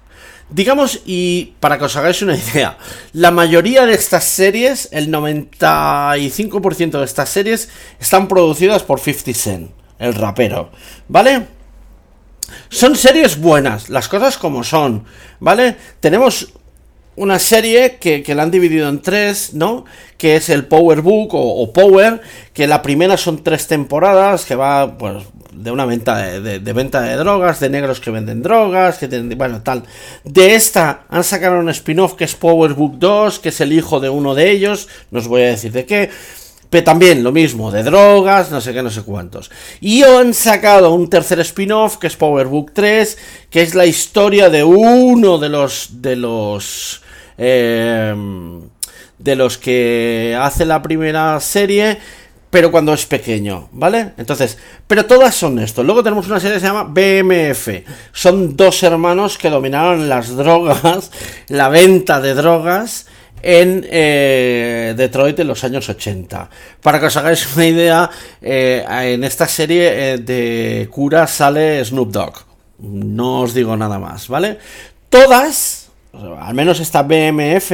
Digamos, 0.49 1.01
y 1.05 1.55
para 1.61 1.77
que 1.77 1.85
os 1.85 1.97
hagáis 1.97 2.23
una 2.23 2.37
idea, 2.37 2.79
la 3.13 3.31
mayoría 3.31 3.85
de 3.85 3.95
estas 3.95 4.25
series, 4.25 4.89
el 4.93 5.13
95% 5.13 6.99
de 6.99 7.05
estas 7.05 7.29
series, 7.29 7.69
están 8.01 8.27
producidas 8.29 8.83
por 8.83 9.01
50 9.01 9.35
Cent, 9.35 9.71
el 9.99 10.15
rapero, 10.15 10.71
¿vale? 11.09 11.49
Son 12.69 12.95
series 12.95 13.41
buenas, 13.41 13.89
las 13.89 14.09
cosas 14.09 14.39
como 14.39 14.63
son, 14.63 15.05
¿vale? 15.41 15.77
Tenemos 15.99 16.53
una 17.17 17.39
serie 17.39 17.97
que, 17.97 18.23
la 18.35 18.43
han 18.43 18.51
dividido 18.51 18.89
en 18.89 19.01
tres, 19.01 19.55
¿no? 19.55 19.85
Que 20.19 20.37
es 20.37 20.49
el 20.49 20.67
Power 20.67 21.01
Book 21.01 21.31
o, 21.33 21.73
Power, 21.73 22.21
que 22.53 22.67
la 22.67 22.83
primera 22.83 23.17
son 23.17 23.43
tres 23.43 23.67
temporadas, 23.67 24.45
que 24.45 24.55
va, 24.55 24.97
pues, 24.99 25.25
de 25.53 25.71
una 25.71 25.87
venta 25.87 26.17
de, 26.19 26.59
venta 26.59 27.01
de 27.01 27.17
drogas, 27.17 27.61
de 27.61 27.71
negros 27.71 28.01
que 28.01 28.11
venden 28.11 28.43
drogas, 28.43 28.99
que 28.99 29.07
bueno, 29.37 29.63
tal. 29.63 29.85
De 30.25 30.55
esta 30.55 31.05
han 31.09 31.25
sacado 31.25 31.59
un 31.59 31.71
spin-off 31.71 32.15
que 32.15 32.25
es 32.25 32.35
Power 32.35 32.75
Book 32.75 32.99
2, 32.99 33.39
que 33.39 33.49
es 33.49 33.61
el 33.61 33.73
hijo 33.73 33.99
de 33.99 34.11
uno 34.11 34.35
de 34.35 34.51
ellos, 34.51 34.89
no 35.11 35.19
os 35.19 35.29
voy 35.29 35.43
a 35.43 35.47
decir 35.47 35.73
de 35.73 35.87
qué. 35.87 36.11
Pero 36.69 36.85
también 36.85 37.23
lo 37.23 37.33
mismo, 37.33 37.71
de 37.71 37.83
drogas, 37.83 38.51
no 38.51 38.61
sé 38.61 38.75
qué, 38.75 38.83
no 38.83 38.91
sé 38.91 39.03
cuántos. 39.03 39.51
Y 39.81 40.03
han 40.03 40.35
sacado 40.35 40.93
un 40.93 41.09
tercer 41.09 41.41
spin-off, 41.41 41.97
que 41.97 42.09
es 42.09 42.17
Power 42.17 42.49
Book 42.49 42.73
3, 42.75 43.17
que 43.51 43.63
es 43.63 43.75
la 43.75 43.87
historia 43.87 44.51
de 44.51 44.65
uno 44.65 45.39
de 45.39 45.49
los. 45.49 46.03
de 46.03 46.17
los. 46.17 47.03
Eh, 47.39 48.15
de 49.19 49.37
los 49.37 49.59
que 49.59 50.37
hace 50.39 50.65
la 50.65 50.83
primera 50.83 51.39
serie 51.41 51.99
pero 52.57 52.71
cuando 52.71 52.95
es 52.95 53.05
pequeño, 53.05 53.69
¿vale? 53.73 54.13
Entonces, 54.17 54.57
pero 54.87 55.05
todas 55.05 55.35
son 55.35 55.59
esto. 55.59 55.83
Luego 55.83 56.03
tenemos 56.03 56.27
una 56.27 56.41
serie 56.41 56.55
que 56.55 56.61
se 56.61 56.67
llama 56.67 56.85
BMF. 56.85 57.69
Son 58.13 58.57
dos 58.57 58.83
hermanos 58.83 59.37
que 59.37 59.51
dominaron 59.51 60.09
las 60.09 60.35
drogas, 60.35 61.11
la 61.49 61.69
venta 61.69 62.19
de 62.21 62.35
drogas 62.35 63.09
en 63.43 63.87
eh, 63.91 64.95
Detroit 64.97 65.39
en 65.39 65.49
los 65.49 65.65
años 65.65 65.89
80. 65.89 66.49
Para 66.81 66.99
que 66.99 67.07
os 67.07 67.17
hagáis 67.17 67.55
una 67.55 67.67
idea, 67.67 68.11
eh, 68.41 68.85
en 68.89 69.25
esta 69.25 69.47
serie 69.47 70.15
eh, 70.15 70.19
de 70.19 70.89
cura 70.91 71.27
sale 71.27 71.85
Snoop 71.85 72.11
Dogg. 72.11 72.35
No 72.79 73.41
os 73.41 73.55
digo 73.55 73.77
nada 73.77 73.99
más, 73.99 74.29
¿vale? 74.29 74.59
Todas, 75.09 75.86
al 76.41 76.55
menos 76.55 76.81
esta 76.81 77.03
BMF, 77.03 77.73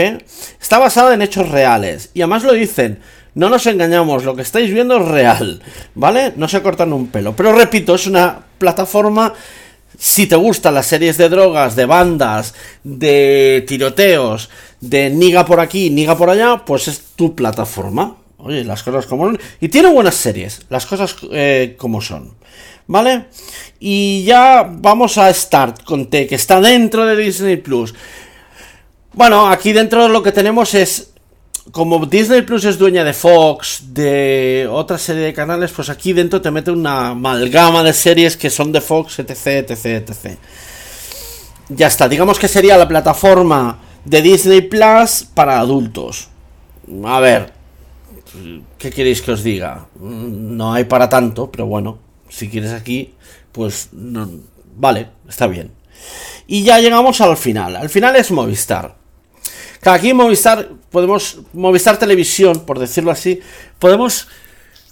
está 0.61 0.79
basada 0.79 1.15
en 1.15 1.23
hechos 1.23 1.49
reales. 1.49 2.11
Y 2.15 2.23
además 2.23 2.45
lo 2.45 2.53
dicen 2.53 3.01
no 3.35 3.49
nos 3.49 3.67
engañamos, 3.67 4.25
lo 4.25 4.37
que 4.37 4.43
estáis 4.43 4.73
viendo 4.73 4.99
es 4.99 5.09
real, 5.09 5.63
¿vale? 5.95 6.35
No 6.37 6.49
se 6.49 6.61
cortan 6.61 6.93
un 6.93 7.07
pelo. 7.07 7.35
Pero 7.35 7.53
repito, 7.53 7.95
es 7.95 8.07
una 8.07 8.41
plataforma 8.59 9.33
si 9.99 10.27
te 10.27 10.37
gustan 10.37 10.75
las 10.75 10.87
series 10.87 11.17
de 11.17 11.29
drogas, 11.29 11.77
de 11.77 11.87
bandas, 11.87 12.55
de 12.85 13.65
tiroteos, 13.67 14.51
de 14.81 15.11
niga 15.11 15.47
por 15.47 15.61
aquí, 15.61 15.91
niga 15.91 16.17
por 16.17 16.29
allá, 16.29 16.63
pues 16.65 16.89
es 16.89 17.01
tu 17.17 17.35
plataforma. 17.35 18.17
Oye, 18.39 18.65
las 18.65 18.83
cosas 18.83 19.07
como 19.07 19.27
son. 19.27 19.39
Y 19.61 19.69
tiene 19.69 19.91
buenas 19.91 20.17
series, 20.17 20.63
las 20.69 20.87
cosas 20.87 21.17
eh, 21.31 21.77
como 21.79 22.01
son. 22.01 22.35
¿Vale? 22.87 23.27
Y 23.79 24.25
ya 24.25 24.69
vamos 24.69 25.17
a 25.17 25.33
Start 25.33 25.85
con 25.85 26.11
T, 26.11 26.27
que 26.27 26.35
está 26.35 26.61
dentro 26.61 27.07
de 27.07 27.17
Disney 27.17 27.57
Plus. 27.57 27.95
Bueno, 29.15 29.47
aquí 29.49 29.73
dentro 29.73 30.09
lo 30.09 30.23
que 30.23 30.33
tenemos 30.33 30.73
es 30.73 31.13
como 31.71 32.05
Disney 32.07 32.43
Plus 32.43 32.65
es 32.65 32.79
dueña 32.79 33.05
de 33.05 33.13
Fox, 33.13 33.95
de 33.95 34.67
otra 34.71 34.97
serie 34.99 35.23
de 35.23 35.35
canales, 35.35 35.71
pues 35.71 35.91
aquí 35.91 36.13
dentro 36.13 36.41
te 36.41 36.51
mete 36.51 36.71
una 36.71 37.09
amalgama 37.11 37.83
de 37.83 37.93
series 37.93 38.37
que 38.37 38.49
son 38.49 38.73
de 38.73 38.81
Fox, 38.81 39.19
etc, 39.19 39.71
etc, 39.71 40.09
etc. 40.09 40.39
Ya 41.69 41.87
está, 41.89 42.09
digamos 42.09 42.39
que 42.39 42.49
sería 42.49 42.79
la 42.79 42.89
plataforma 42.89 43.79
de 44.05 44.23
Disney 44.23 44.63
Plus 44.63 45.27
para 45.35 45.61
adultos. 45.61 46.29
A 47.05 47.21
ver, 47.21 47.53
¿qué 48.79 48.91
queréis 48.91 49.21
que 49.21 49.33
os 49.33 49.43
diga? 49.43 49.87
No 50.01 50.73
hay 50.73 50.85
para 50.85 51.09
tanto, 51.09 51.51
pero 51.51 51.67
bueno, 51.67 51.99
si 52.29 52.49
quieres 52.49 52.73
aquí, 52.73 53.15
pues 53.53 53.91
vale, 53.93 55.11
está 55.29 55.47
bien. 55.47 55.71
Y 56.47 56.65
ya 56.65 56.81
llegamos 56.81 57.21
al 57.21 57.37
final. 57.37 57.77
Al 57.77 57.89
final 57.89 58.17
es 58.17 58.31
Movistar. 58.31 59.02
Aquí 59.85 60.15
Movistar 60.15 60.69
podemos, 60.91 61.41
Movistar 61.53 61.99
Televisión, 61.99 62.61
por 62.65 62.79
decirlo 62.79 63.11
así, 63.11 63.41
podemos 63.81 64.29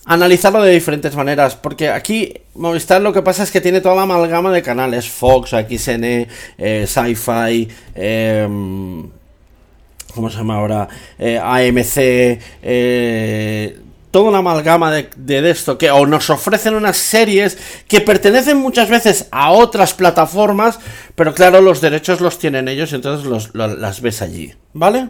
analizarlo 0.05 0.63
de 0.63 0.73
diferentes 0.73 1.15
maneras, 1.15 1.55
porque 1.55 1.91
aquí 1.91 2.35
Movistar 2.55 3.01
lo 3.01 3.13
que 3.13 3.23
pasa 3.23 3.45
es 3.45 3.53
que 3.53 3.61
tiene 3.61 3.81
toda 3.81 3.95
la 3.95 4.03
amalgama 4.03 4.51
de 4.51 4.63
canales, 4.63 5.09
Fox, 5.09 5.51
XN, 5.51 6.27
eh, 6.59 6.87
Sci-Fi, 6.89 7.69
em, 7.95 9.09
¿cómo 10.13 10.29
se 10.29 10.39
llama 10.39 10.57
ahora? 10.57 10.89
Eh, 11.21 11.39
AMC, 11.39 12.41
eh, 12.61 13.79
toda 14.11 14.29
una 14.31 14.39
amalgama 14.39 14.91
de, 14.93 15.51
esto, 15.51 15.79
que 15.79 15.91
o 15.91 16.07
nos 16.07 16.31
ofrecen 16.31 16.75
unas 16.75 16.97
series 16.97 17.57
que 17.87 18.01
pertenecen 18.01 18.57
muchas 18.57 18.89
veces 18.89 19.27
a 19.31 19.53
otras 19.53 19.95
plataformas, 19.95 20.79
pero 21.15 21.35
claro, 21.35 21.61
los 21.61 21.81
derechos 21.81 22.21
los 22.21 22.39
tienen 22.39 22.69
ellos, 22.69 22.93
entonces 22.93 23.51
las 23.55 24.01
ves 24.01 24.23
allí, 24.23 24.53
¿vale? 24.73 25.09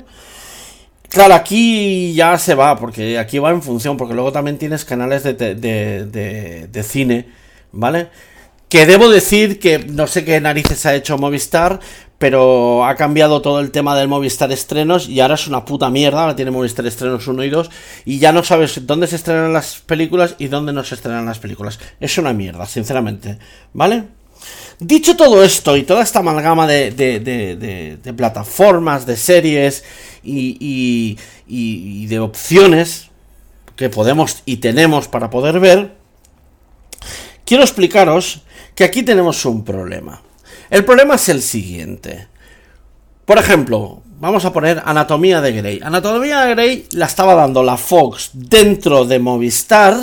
Claro, 1.08 1.34
aquí 1.34 2.12
ya 2.14 2.38
se 2.38 2.54
va, 2.54 2.76
porque 2.76 3.18
aquí 3.18 3.38
va 3.38 3.50
en 3.50 3.62
función, 3.62 3.96
porque 3.96 4.14
luego 4.14 4.32
también 4.32 4.58
tienes 4.58 4.84
canales 4.84 5.24
de, 5.24 5.34
de, 5.34 6.68
de 6.70 6.82
cine, 6.82 7.28
¿vale? 7.72 8.08
Que 8.68 8.86
debo 8.86 9.10
decir 9.10 9.58
que 9.58 9.80
no 9.80 10.06
sé 10.06 10.24
qué 10.24 10.40
narices 10.40 10.86
ha 10.86 10.94
hecho 10.94 11.18
Movistar, 11.18 11.80
pero 12.20 12.84
ha 12.84 12.96
cambiado 12.96 13.40
todo 13.40 13.60
el 13.60 13.70
tema 13.70 13.96
del 13.96 14.06
Movistar 14.06 14.52
estrenos 14.52 15.08
y 15.08 15.20
ahora 15.20 15.36
es 15.36 15.46
una 15.46 15.64
puta 15.64 15.88
mierda, 15.88 16.20
ahora 16.20 16.36
tiene 16.36 16.50
Movistar 16.50 16.86
estrenos 16.86 17.26
1 17.26 17.44
y 17.44 17.48
2 17.48 17.70
y 18.04 18.18
ya 18.18 18.30
no 18.30 18.44
sabes 18.44 18.86
dónde 18.86 19.06
se 19.06 19.16
estrenan 19.16 19.54
las 19.54 19.78
películas 19.78 20.34
y 20.38 20.48
dónde 20.48 20.74
no 20.74 20.84
se 20.84 20.96
estrenan 20.96 21.24
las 21.24 21.38
películas. 21.38 21.80
Es 21.98 22.18
una 22.18 22.34
mierda, 22.34 22.66
sinceramente, 22.66 23.38
¿vale? 23.72 24.04
Dicho 24.78 25.16
todo 25.16 25.42
esto 25.42 25.78
y 25.78 25.84
toda 25.84 26.02
esta 26.02 26.18
amalgama 26.18 26.66
de, 26.66 26.90
de, 26.90 28.12
plataformas, 28.12 29.06
de 29.06 29.16
series 29.16 29.82
y, 30.22 31.16
y 31.48 32.06
de 32.06 32.18
opciones 32.18 33.08
que 33.76 33.88
podemos 33.88 34.42
y 34.44 34.58
tenemos 34.58 35.08
para 35.08 35.30
poder 35.30 35.58
ver, 35.58 35.96
quiero 37.46 37.62
explicaros 37.62 38.42
que 38.74 38.84
aquí 38.84 39.02
tenemos 39.02 39.46
un 39.46 39.64
problema. 39.64 40.20
El 40.70 40.84
problema 40.84 41.16
es 41.16 41.28
el 41.28 41.42
siguiente. 41.42 42.28
Por 43.24 43.38
ejemplo, 43.38 44.02
vamos 44.20 44.44
a 44.44 44.52
poner 44.52 44.80
Anatomía 44.84 45.40
de 45.40 45.52
Grey. 45.52 45.80
Anatomía 45.82 46.42
de 46.42 46.54
Grey 46.54 46.86
la 46.92 47.06
estaba 47.06 47.34
dando 47.34 47.64
la 47.64 47.76
Fox 47.76 48.30
dentro 48.34 49.04
de 49.04 49.18
Movistar, 49.18 49.96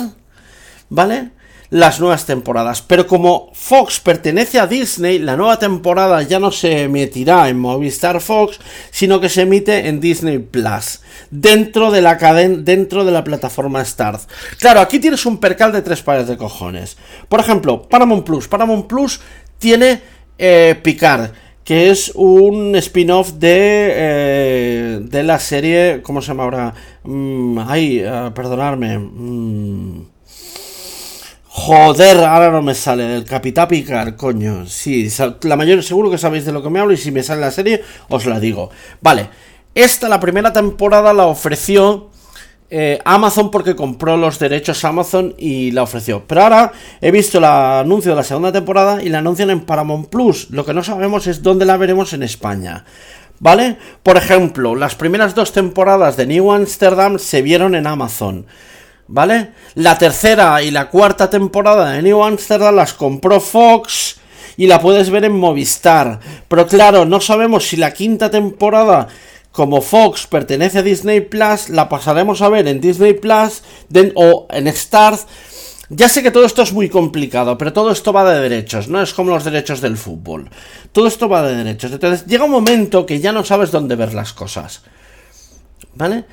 ¿vale? 0.90 1.30
Las 1.70 2.00
nuevas 2.00 2.26
temporadas. 2.26 2.82
Pero 2.82 3.06
como 3.06 3.50
Fox 3.54 4.00
pertenece 4.00 4.58
a 4.58 4.66
Disney, 4.66 5.18
la 5.18 5.36
nueva 5.36 5.58
temporada 5.58 6.22
ya 6.22 6.38
no 6.38 6.52
se 6.52 6.82
emitirá 6.82 7.48
en 7.48 7.58
Movistar 7.58 8.20
Fox, 8.20 8.58
sino 8.90 9.20
que 9.20 9.30
se 9.30 9.42
emite 9.42 9.88
en 9.88 10.00
Disney 10.00 10.38
Plus, 10.38 11.00
dentro 11.30 11.90
de 11.90 12.02
la 12.02 12.18
cadena, 12.18 12.58
dentro 12.60 13.06
de 13.06 13.12
la 13.12 13.24
plataforma 13.24 13.82
Starz. 13.82 14.26
Claro, 14.58 14.80
aquí 14.80 14.98
tienes 14.98 15.24
un 15.24 15.38
percal 15.38 15.72
de 15.72 15.80
tres 15.80 16.02
pares 16.02 16.26
de 16.26 16.36
cojones. 16.36 16.98
Por 17.30 17.40
ejemplo, 17.40 17.88
Paramount 17.88 18.24
Plus. 18.24 18.48
Paramount 18.48 18.86
Plus 18.86 19.20
tiene 19.58 20.17
eh, 20.38 20.78
Picard. 20.82 21.30
que 21.64 21.90
es 21.90 22.12
un 22.14 22.74
spin-off 22.76 23.32
de, 23.32 23.90
eh, 23.92 24.98
de 25.02 25.22
la 25.22 25.38
serie, 25.38 26.00
¿cómo 26.02 26.22
se 26.22 26.28
llama 26.28 26.44
ahora? 26.44 26.74
Mm, 27.04 27.58
ay, 27.58 28.02
uh, 28.06 28.32
perdonadme. 28.32 28.98
Mm. 28.98 30.06
Joder, 31.60 32.18
ahora 32.18 32.50
no 32.50 32.62
me 32.62 32.74
sale 32.74 33.04
del 33.04 33.24
Capitán 33.24 33.68
Picard, 33.68 34.16
coño. 34.16 34.64
Sí, 34.66 35.08
la 35.42 35.56
mayoría 35.56 35.82
seguro 35.82 36.10
que 36.10 36.16
sabéis 36.16 36.44
de 36.46 36.52
lo 36.52 36.62
que 36.62 36.70
me 36.70 36.78
hablo 36.78 36.94
y 36.94 36.96
si 36.96 37.10
me 37.10 37.22
sale 37.22 37.40
la 37.40 37.50
serie 37.50 37.82
os 38.08 38.24
la 38.26 38.38
digo. 38.38 38.70
Vale, 39.02 39.28
esta 39.74 40.08
la 40.08 40.20
primera 40.20 40.52
temporada 40.52 41.12
la 41.12 41.26
ofreció 41.26 42.10
eh, 42.70 42.98
Amazon 43.04 43.50
porque 43.50 43.74
compró 43.74 44.16
los 44.16 44.38
derechos 44.38 44.84
Amazon 44.84 45.34
y 45.38 45.70
la 45.70 45.82
ofreció. 45.82 46.24
Pero 46.26 46.42
ahora 46.42 46.72
he 47.00 47.10
visto 47.10 47.38
el 47.38 47.44
anuncio 47.44 48.12
de 48.12 48.16
la 48.16 48.24
segunda 48.24 48.52
temporada 48.52 49.02
y 49.02 49.08
la 49.08 49.18
anuncian 49.18 49.50
en 49.50 49.60
Paramount 49.60 50.08
Plus. 50.08 50.50
Lo 50.50 50.64
que 50.64 50.74
no 50.74 50.84
sabemos 50.84 51.26
es 51.26 51.42
dónde 51.42 51.64
la 51.64 51.76
veremos 51.76 52.12
en 52.12 52.22
España. 52.22 52.84
¿Vale? 53.40 53.76
Por 54.02 54.16
ejemplo, 54.16 54.74
las 54.74 54.96
primeras 54.96 55.34
dos 55.34 55.52
temporadas 55.52 56.16
de 56.16 56.26
New 56.26 56.50
Amsterdam 56.52 57.18
se 57.18 57.40
vieron 57.40 57.74
en 57.74 57.86
Amazon. 57.86 58.46
¿Vale? 59.06 59.52
La 59.74 59.96
tercera 59.96 60.62
y 60.62 60.70
la 60.70 60.90
cuarta 60.90 61.30
temporada 61.30 61.90
de 61.92 62.02
New 62.02 62.22
Amsterdam 62.22 62.74
las 62.74 62.92
compró 62.92 63.40
Fox 63.40 64.20
y 64.58 64.66
la 64.66 64.80
puedes 64.80 65.08
ver 65.08 65.24
en 65.24 65.38
Movistar. 65.38 66.18
Pero 66.48 66.66
claro, 66.66 67.06
no 67.06 67.20
sabemos 67.20 67.66
si 67.66 67.76
la 67.76 67.92
quinta 67.92 68.30
temporada 68.30 69.08
como 69.58 69.80
Fox 69.80 70.28
pertenece 70.28 70.78
a 70.78 70.82
Disney 70.84 71.20
Plus, 71.20 71.68
la 71.68 71.88
pasaremos 71.88 72.42
a 72.42 72.48
ver 72.48 72.68
en 72.68 72.80
Disney 72.80 73.14
Plus 73.14 73.64
o 74.14 74.46
en 74.50 74.68
Stars. 74.68 75.26
Ya 75.88 76.08
sé 76.08 76.22
que 76.22 76.30
todo 76.30 76.44
esto 76.44 76.62
es 76.62 76.72
muy 76.72 76.88
complicado, 76.88 77.58
pero 77.58 77.72
todo 77.72 77.90
esto 77.90 78.12
va 78.12 78.32
de 78.32 78.40
derechos, 78.40 78.86
no 78.86 79.02
es 79.02 79.12
como 79.12 79.30
los 79.30 79.42
derechos 79.42 79.80
del 79.80 79.96
fútbol. 79.96 80.48
Todo 80.92 81.08
esto 81.08 81.28
va 81.28 81.42
de 81.42 81.56
derechos. 81.56 81.90
Entonces 81.90 82.24
llega 82.26 82.44
un 82.44 82.52
momento 82.52 83.04
que 83.04 83.18
ya 83.18 83.32
no 83.32 83.42
sabes 83.42 83.72
dónde 83.72 83.96
ver 83.96 84.14
las 84.14 84.32
cosas. 84.32 84.82
¿Vale? 85.94 86.24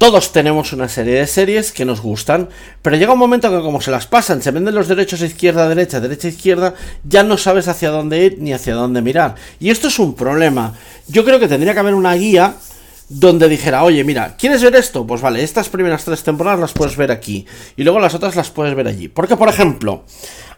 Todos 0.00 0.32
tenemos 0.32 0.72
una 0.72 0.88
serie 0.88 1.16
de 1.16 1.26
series 1.26 1.72
que 1.72 1.84
nos 1.84 2.00
gustan, 2.00 2.48
pero 2.80 2.96
llega 2.96 3.12
un 3.12 3.18
momento 3.18 3.50
que 3.50 3.62
como 3.62 3.82
se 3.82 3.90
las 3.90 4.06
pasan, 4.06 4.40
se 4.40 4.50
venden 4.50 4.74
los 4.74 4.88
derechos 4.88 5.20
izquierda, 5.20 5.68
derecha, 5.68 6.00
derecha, 6.00 6.28
izquierda, 6.28 6.72
ya 7.04 7.22
no 7.22 7.36
sabes 7.36 7.68
hacia 7.68 7.90
dónde 7.90 8.24
ir 8.24 8.38
ni 8.38 8.54
hacia 8.54 8.72
dónde 8.72 9.02
mirar. 9.02 9.34
Y 9.58 9.68
esto 9.68 9.88
es 9.88 9.98
un 9.98 10.14
problema. 10.14 10.72
Yo 11.06 11.22
creo 11.22 11.38
que 11.38 11.48
tendría 11.48 11.74
que 11.74 11.80
haber 11.80 11.92
una 11.92 12.14
guía 12.14 12.54
donde 13.10 13.46
dijera, 13.46 13.84
oye, 13.84 14.02
mira, 14.02 14.36
¿quieres 14.38 14.62
ver 14.62 14.74
esto? 14.74 15.06
Pues 15.06 15.20
vale, 15.20 15.42
estas 15.42 15.68
primeras 15.68 16.02
tres 16.02 16.22
temporadas 16.22 16.60
las 16.60 16.72
puedes 16.72 16.96
ver 16.96 17.10
aquí 17.12 17.44
y 17.76 17.82
luego 17.82 18.00
las 18.00 18.14
otras 18.14 18.34
las 18.36 18.48
puedes 18.48 18.74
ver 18.74 18.88
allí. 18.88 19.08
Porque, 19.08 19.36
por 19.36 19.50
ejemplo, 19.50 20.04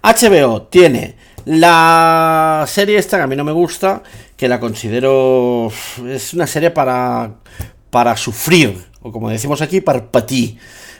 HBO 0.05 0.63
tiene 0.69 1.17
la 1.47 2.65
serie 2.69 2.97
esta 2.97 3.17
que 3.17 3.25
a 3.25 3.27
mí 3.27 3.35
no 3.35 3.43
me 3.43 3.51
gusta, 3.51 4.05
que 4.37 4.47
la 4.47 4.61
considero... 4.61 5.73
es 6.09 6.33
una 6.33 6.47
serie 6.47 6.71
para... 6.71 7.39
para 7.91 8.17
sufrir 8.17 8.92
o 9.03 9.13
como 9.13 9.31
decimos 9.31 9.61
aquí, 9.63 9.81
parpatí, 9.81 10.59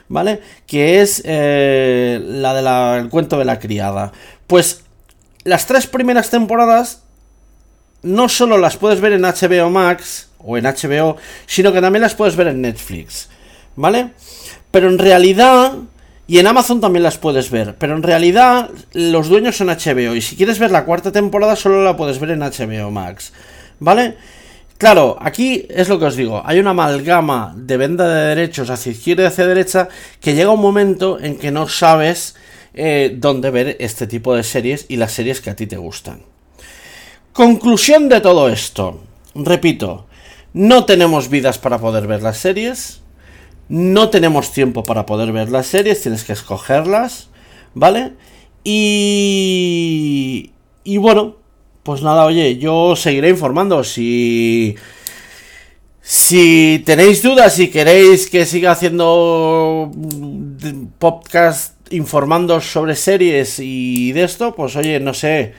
¿vale? 0.09 0.41
Que 0.67 1.01
es 1.01 1.21
eh, 1.25 2.19
la 2.23 2.53
del 2.53 3.09
cuento 3.09 3.37
de 3.37 3.45
la 3.45 3.59
criada. 3.59 4.11
Pues 4.47 4.83
las 5.43 5.65
tres 5.67 5.87
primeras 5.87 6.29
temporadas 6.29 7.03
no 8.01 8.29
solo 8.29 8.57
las 8.57 8.77
puedes 8.77 9.01
ver 9.01 9.13
en 9.13 9.21
HBO 9.21 9.69
Max 9.69 10.29
o 10.39 10.57
en 10.57 10.65
HBO, 10.65 11.17
sino 11.45 11.71
que 11.71 11.81
también 11.81 12.01
las 12.01 12.15
puedes 12.15 12.35
ver 12.35 12.47
en 12.47 12.61
Netflix, 12.61 13.29
¿vale? 13.75 14.11
Pero 14.71 14.89
en 14.89 14.99
realidad, 14.99 15.73
y 16.27 16.39
en 16.39 16.47
Amazon 16.47 16.81
también 16.81 17.03
las 17.03 17.17
puedes 17.17 17.49
ver, 17.49 17.75
pero 17.77 17.95
en 17.95 18.03
realidad 18.03 18.69
los 18.93 19.29
dueños 19.29 19.55
son 19.55 19.67
HBO 19.67 20.15
y 20.15 20.21
si 20.21 20.35
quieres 20.35 20.59
ver 20.59 20.71
la 20.71 20.83
cuarta 20.83 21.11
temporada 21.11 21.55
solo 21.55 21.83
la 21.83 21.95
puedes 21.95 22.19
ver 22.19 22.31
en 22.31 22.39
HBO 22.39 22.91
Max, 22.91 23.31
¿vale? 23.79 24.17
Claro, 24.77 25.17
aquí 25.21 25.65
es 25.69 25.87
lo 25.87 25.97
que 25.97 26.05
os 26.05 26.15
digo, 26.15 26.41
hay 26.43 26.59
una 26.59 26.71
amalgama 26.71 27.53
de 27.55 27.77
venta 27.77 28.07
de 28.07 28.35
derechos 28.35 28.69
hacia 28.69 28.91
izquierda 28.91 29.23
y 29.23 29.25
hacia 29.27 29.47
derecha 29.47 29.87
que 30.19 30.35
llega 30.35 30.51
un 30.51 30.61
momento 30.61 31.19
en 31.19 31.37
que 31.37 31.51
no 31.51 31.69
sabes 31.69 32.35
eh, 32.73 33.15
dónde 33.17 33.51
ver 33.51 33.77
este 33.79 34.07
tipo 34.07 34.35
de 34.35 34.43
series 34.43 34.85
y 34.89 34.97
las 34.97 35.11
series 35.13 35.41
que 35.41 35.51
a 35.51 35.55
ti 35.55 35.67
te 35.67 35.77
gustan. 35.77 36.23
Conclusión 37.31 38.09
de 38.09 38.19
todo 38.19 38.49
esto, 38.49 39.03
repito, 39.35 40.07
no 40.53 40.85
tenemos 40.85 41.29
vidas 41.29 41.57
para 41.59 41.79
poder 41.79 42.05
ver 42.05 42.21
las 42.21 42.37
series, 42.37 43.01
no 43.69 44.09
tenemos 44.09 44.51
tiempo 44.51 44.83
para 44.83 45.05
poder 45.05 45.31
ver 45.31 45.49
las 45.49 45.67
series, 45.67 46.01
tienes 46.01 46.23
que 46.25 46.33
escogerlas, 46.33 47.29
¿vale? 47.73 48.13
Y... 48.63 50.51
Y 50.83 50.97
bueno, 50.97 51.37
pues 51.83 52.01
nada, 52.01 52.25
oye, 52.25 52.57
yo 52.57 52.95
seguiré 52.95 53.29
informando. 53.29 53.83
Si. 53.83 54.75
Si 56.05 56.83
tenéis 56.85 57.23
dudas 57.23 57.57
y 57.59 57.69
queréis 57.69 58.29
que 58.29 58.45
siga 58.45 58.71
haciendo 58.71 59.89
podcast 60.99 61.75
informando 61.93 62.59
sobre 62.59 62.95
series 62.95 63.59
y 63.59 64.11
de 64.11 64.23
esto, 64.25 64.53
pues 64.53 64.75
oye, 64.75 64.99
no 64.99 65.13
sé. 65.13 65.53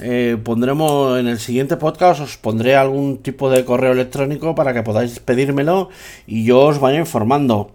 Eh, 0.00 0.36
pondremos 0.44 1.18
en 1.18 1.26
el 1.26 1.38
siguiente 1.38 1.78
podcast, 1.78 2.20
os 2.20 2.36
pondré 2.36 2.76
algún 2.76 3.22
tipo 3.22 3.48
de 3.48 3.64
correo 3.64 3.92
electrónico 3.92 4.54
para 4.54 4.74
que 4.74 4.82
podáis 4.82 5.18
pedírmelo 5.20 5.88
y 6.26 6.44
yo 6.44 6.60
os 6.60 6.78
vaya 6.78 6.98
informando. 6.98 7.70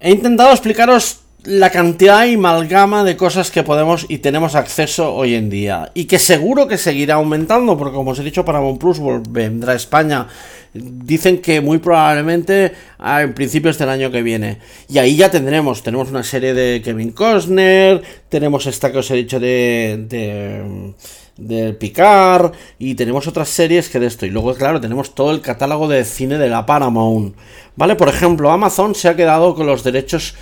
He 0.00 0.10
intentado 0.10 0.50
explicaros 0.50 1.20
la 1.46 1.70
cantidad 1.70 2.26
y 2.26 2.34
amalgama 2.34 3.04
de 3.04 3.16
cosas 3.16 3.50
que 3.50 3.62
podemos 3.62 4.06
y 4.08 4.18
tenemos 4.18 4.54
acceso 4.54 5.14
hoy 5.14 5.34
en 5.34 5.48
día. 5.48 5.90
Y 5.94 6.06
que 6.06 6.18
seguro 6.18 6.66
que 6.66 6.76
seguirá 6.76 7.14
aumentando, 7.14 7.78
porque 7.78 7.94
como 7.94 8.10
os 8.10 8.18
he 8.18 8.24
dicho, 8.24 8.44
Paramount 8.44 8.80
Plus 8.80 9.00
vendrá 9.30 9.72
a 9.72 9.76
España. 9.76 10.26
Dicen 10.74 11.40
que 11.40 11.60
muy 11.60 11.78
probablemente 11.78 12.72
en 12.98 13.32
principios 13.32 13.78
del 13.78 13.88
año 13.88 14.10
que 14.10 14.22
viene. 14.22 14.58
Y 14.88 14.98
ahí 14.98 15.16
ya 15.16 15.30
tendremos, 15.30 15.82
tenemos 15.82 16.10
una 16.10 16.22
serie 16.22 16.52
de 16.52 16.82
Kevin 16.82 17.12
Costner, 17.12 18.02
tenemos 18.28 18.66
esta 18.66 18.90
que 18.90 18.98
os 18.98 19.10
he 19.10 19.14
dicho 19.14 19.40
de, 19.40 20.04
de 20.08 20.94
de 21.36 21.74
Picard 21.74 22.52
y 22.78 22.94
tenemos 22.94 23.26
otras 23.26 23.48
series 23.50 23.90
que 23.90 24.00
de 24.00 24.06
esto 24.06 24.24
y 24.24 24.30
luego 24.30 24.54
claro 24.54 24.80
tenemos 24.80 25.14
todo 25.14 25.32
el 25.32 25.42
catálogo 25.42 25.86
de 25.86 26.02
cine 26.04 26.38
de 26.38 26.48
la 26.48 26.64
Paramount 26.64 27.36
vale 27.76 27.94
por 27.94 28.08
ejemplo 28.08 28.50
Amazon 28.50 28.94
se 28.94 29.08
ha 29.08 29.16
quedado 29.16 29.54
con 29.54 29.66
los 29.66 29.84
derechos 29.84 30.34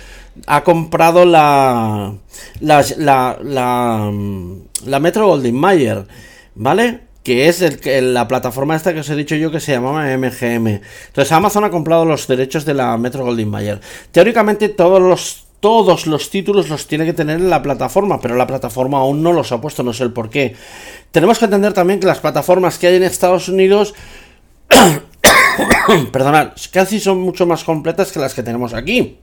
ha 0.47 0.63
comprado 0.63 1.25
la 1.25 2.13
la, 2.59 2.85
la, 2.97 3.37
la, 3.43 4.11
la 4.85 4.99
Metro 4.99 5.27
Goldwyn 5.27 5.55
Mayer, 5.55 6.05
¿vale? 6.55 7.01
Que 7.23 7.47
es 7.47 7.61
el, 7.61 8.13
la 8.13 8.27
plataforma 8.27 8.75
esta 8.75 8.93
que 8.93 8.99
os 8.99 9.09
he 9.09 9.15
dicho 9.15 9.35
yo 9.35 9.51
que 9.51 9.59
se 9.59 9.71
llamaba 9.71 10.05
MGM. 10.05 10.67
Entonces 11.07 11.31
Amazon 11.31 11.63
ha 11.63 11.71
comprado 11.71 12.05
los 12.05 12.27
derechos 12.27 12.65
de 12.65 12.73
la 12.73 12.97
Metro 12.97 13.23
Goldwyn 13.23 13.49
Mayer. 13.49 13.81
Teóricamente 14.11 14.69
todos 14.69 15.01
los 15.01 15.45
todos 15.59 16.05
los 16.05 16.29
títulos 16.29 16.69
los 16.69 16.85
tiene 16.85 17.05
que 17.05 17.13
tener 17.13 17.37
en 17.37 17.49
la 17.49 17.63
plataforma, 17.63 18.19
pero 18.21 18.35
la 18.35 18.45
plataforma 18.45 18.99
aún 18.99 19.23
no 19.23 19.33
los 19.33 19.51
ha 19.51 19.59
puesto, 19.59 19.81
no 19.81 19.93
sé 19.93 20.03
el 20.03 20.13
por 20.13 20.29
qué. 20.29 20.55
Tenemos 21.11 21.39
que 21.39 21.45
entender 21.45 21.73
también 21.73 21.99
que 21.99 22.05
las 22.05 22.19
plataformas 22.19 22.77
que 22.77 22.85
hay 22.85 22.97
en 22.97 23.03
Estados 23.03 23.49
Unidos, 23.49 23.95
perdonad, 26.11 26.51
casi 26.71 26.99
son 26.99 27.19
mucho 27.19 27.47
más 27.47 27.63
completas 27.63 28.11
que 28.11 28.19
las 28.19 28.35
que 28.35 28.43
tenemos 28.43 28.75
aquí. 28.75 29.17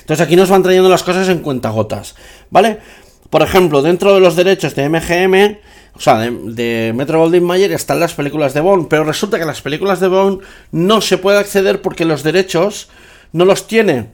Entonces 0.00 0.24
aquí 0.24 0.36
nos 0.36 0.50
van 0.50 0.62
trayendo 0.62 0.88
las 0.88 1.02
cosas 1.02 1.28
en 1.28 1.40
cuentagotas, 1.40 2.14
¿vale? 2.50 2.78
Por 3.30 3.42
ejemplo, 3.42 3.82
dentro 3.82 4.14
de 4.14 4.20
los 4.20 4.36
derechos 4.36 4.74
de 4.74 4.88
MGM, 4.88 5.58
o 5.94 6.00
sea, 6.00 6.18
de, 6.18 6.92
Metro 6.94 7.20
Goldwyn 7.20 7.44
Mayer 7.44 7.72
están 7.72 8.00
las 8.00 8.14
películas 8.14 8.54
de 8.54 8.60
Bond, 8.60 8.88
pero 8.88 9.04
resulta 9.04 9.38
que 9.38 9.44
las 9.44 9.60
películas 9.60 10.00
de 10.00 10.08
Bond 10.08 10.40
no 10.72 11.00
se 11.00 11.18
puede 11.18 11.38
acceder 11.38 11.82
porque 11.82 12.04
los 12.04 12.22
derechos 12.22 12.88
no 13.32 13.44
los 13.44 13.66
tiene 13.66 14.08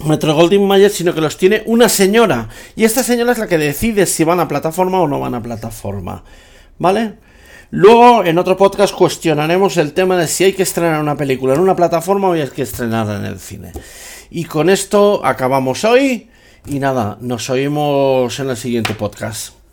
Metro 0.00 0.34
Goldwyn 0.34 0.66
Mayer, 0.66 0.90
sino 0.90 1.14
que 1.14 1.20
los 1.20 1.36
tiene 1.36 1.62
una 1.66 1.88
señora. 1.88 2.48
Y 2.76 2.84
esta 2.84 3.02
señora 3.02 3.32
es 3.32 3.38
la 3.38 3.46
que 3.46 3.58
decide 3.58 4.06
si 4.06 4.24
van 4.24 4.40
a 4.40 4.48
plataforma 4.48 5.00
o 5.00 5.08
no 5.08 5.20
van 5.20 5.34
a 5.34 5.42
plataforma. 5.42 6.24
¿Vale? 6.78 7.14
Luego, 7.70 8.24
en 8.24 8.38
otro 8.38 8.56
podcast, 8.56 8.94
cuestionaremos 8.94 9.76
el 9.76 9.92
tema 9.92 10.16
de 10.16 10.28
si 10.28 10.44
hay 10.44 10.52
que 10.52 10.62
estrenar 10.62 11.00
una 11.00 11.16
película 11.16 11.54
en 11.54 11.60
una 11.60 11.74
plataforma 11.74 12.28
o 12.28 12.32
hay 12.32 12.48
que 12.48 12.62
estrenarla 12.62 13.16
en 13.16 13.24
el 13.24 13.38
cine. 13.38 13.72
Y 14.36 14.46
con 14.46 14.68
esto 14.68 15.24
acabamos 15.24 15.84
hoy. 15.84 16.28
Y 16.66 16.80
nada, 16.80 17.18
nos 17.20 17.50
oímos 17.50 18.40
en 18.40 18.50
el 18.50 18.56
siguiente 18.56 18.92
podcast. 18.92 19.63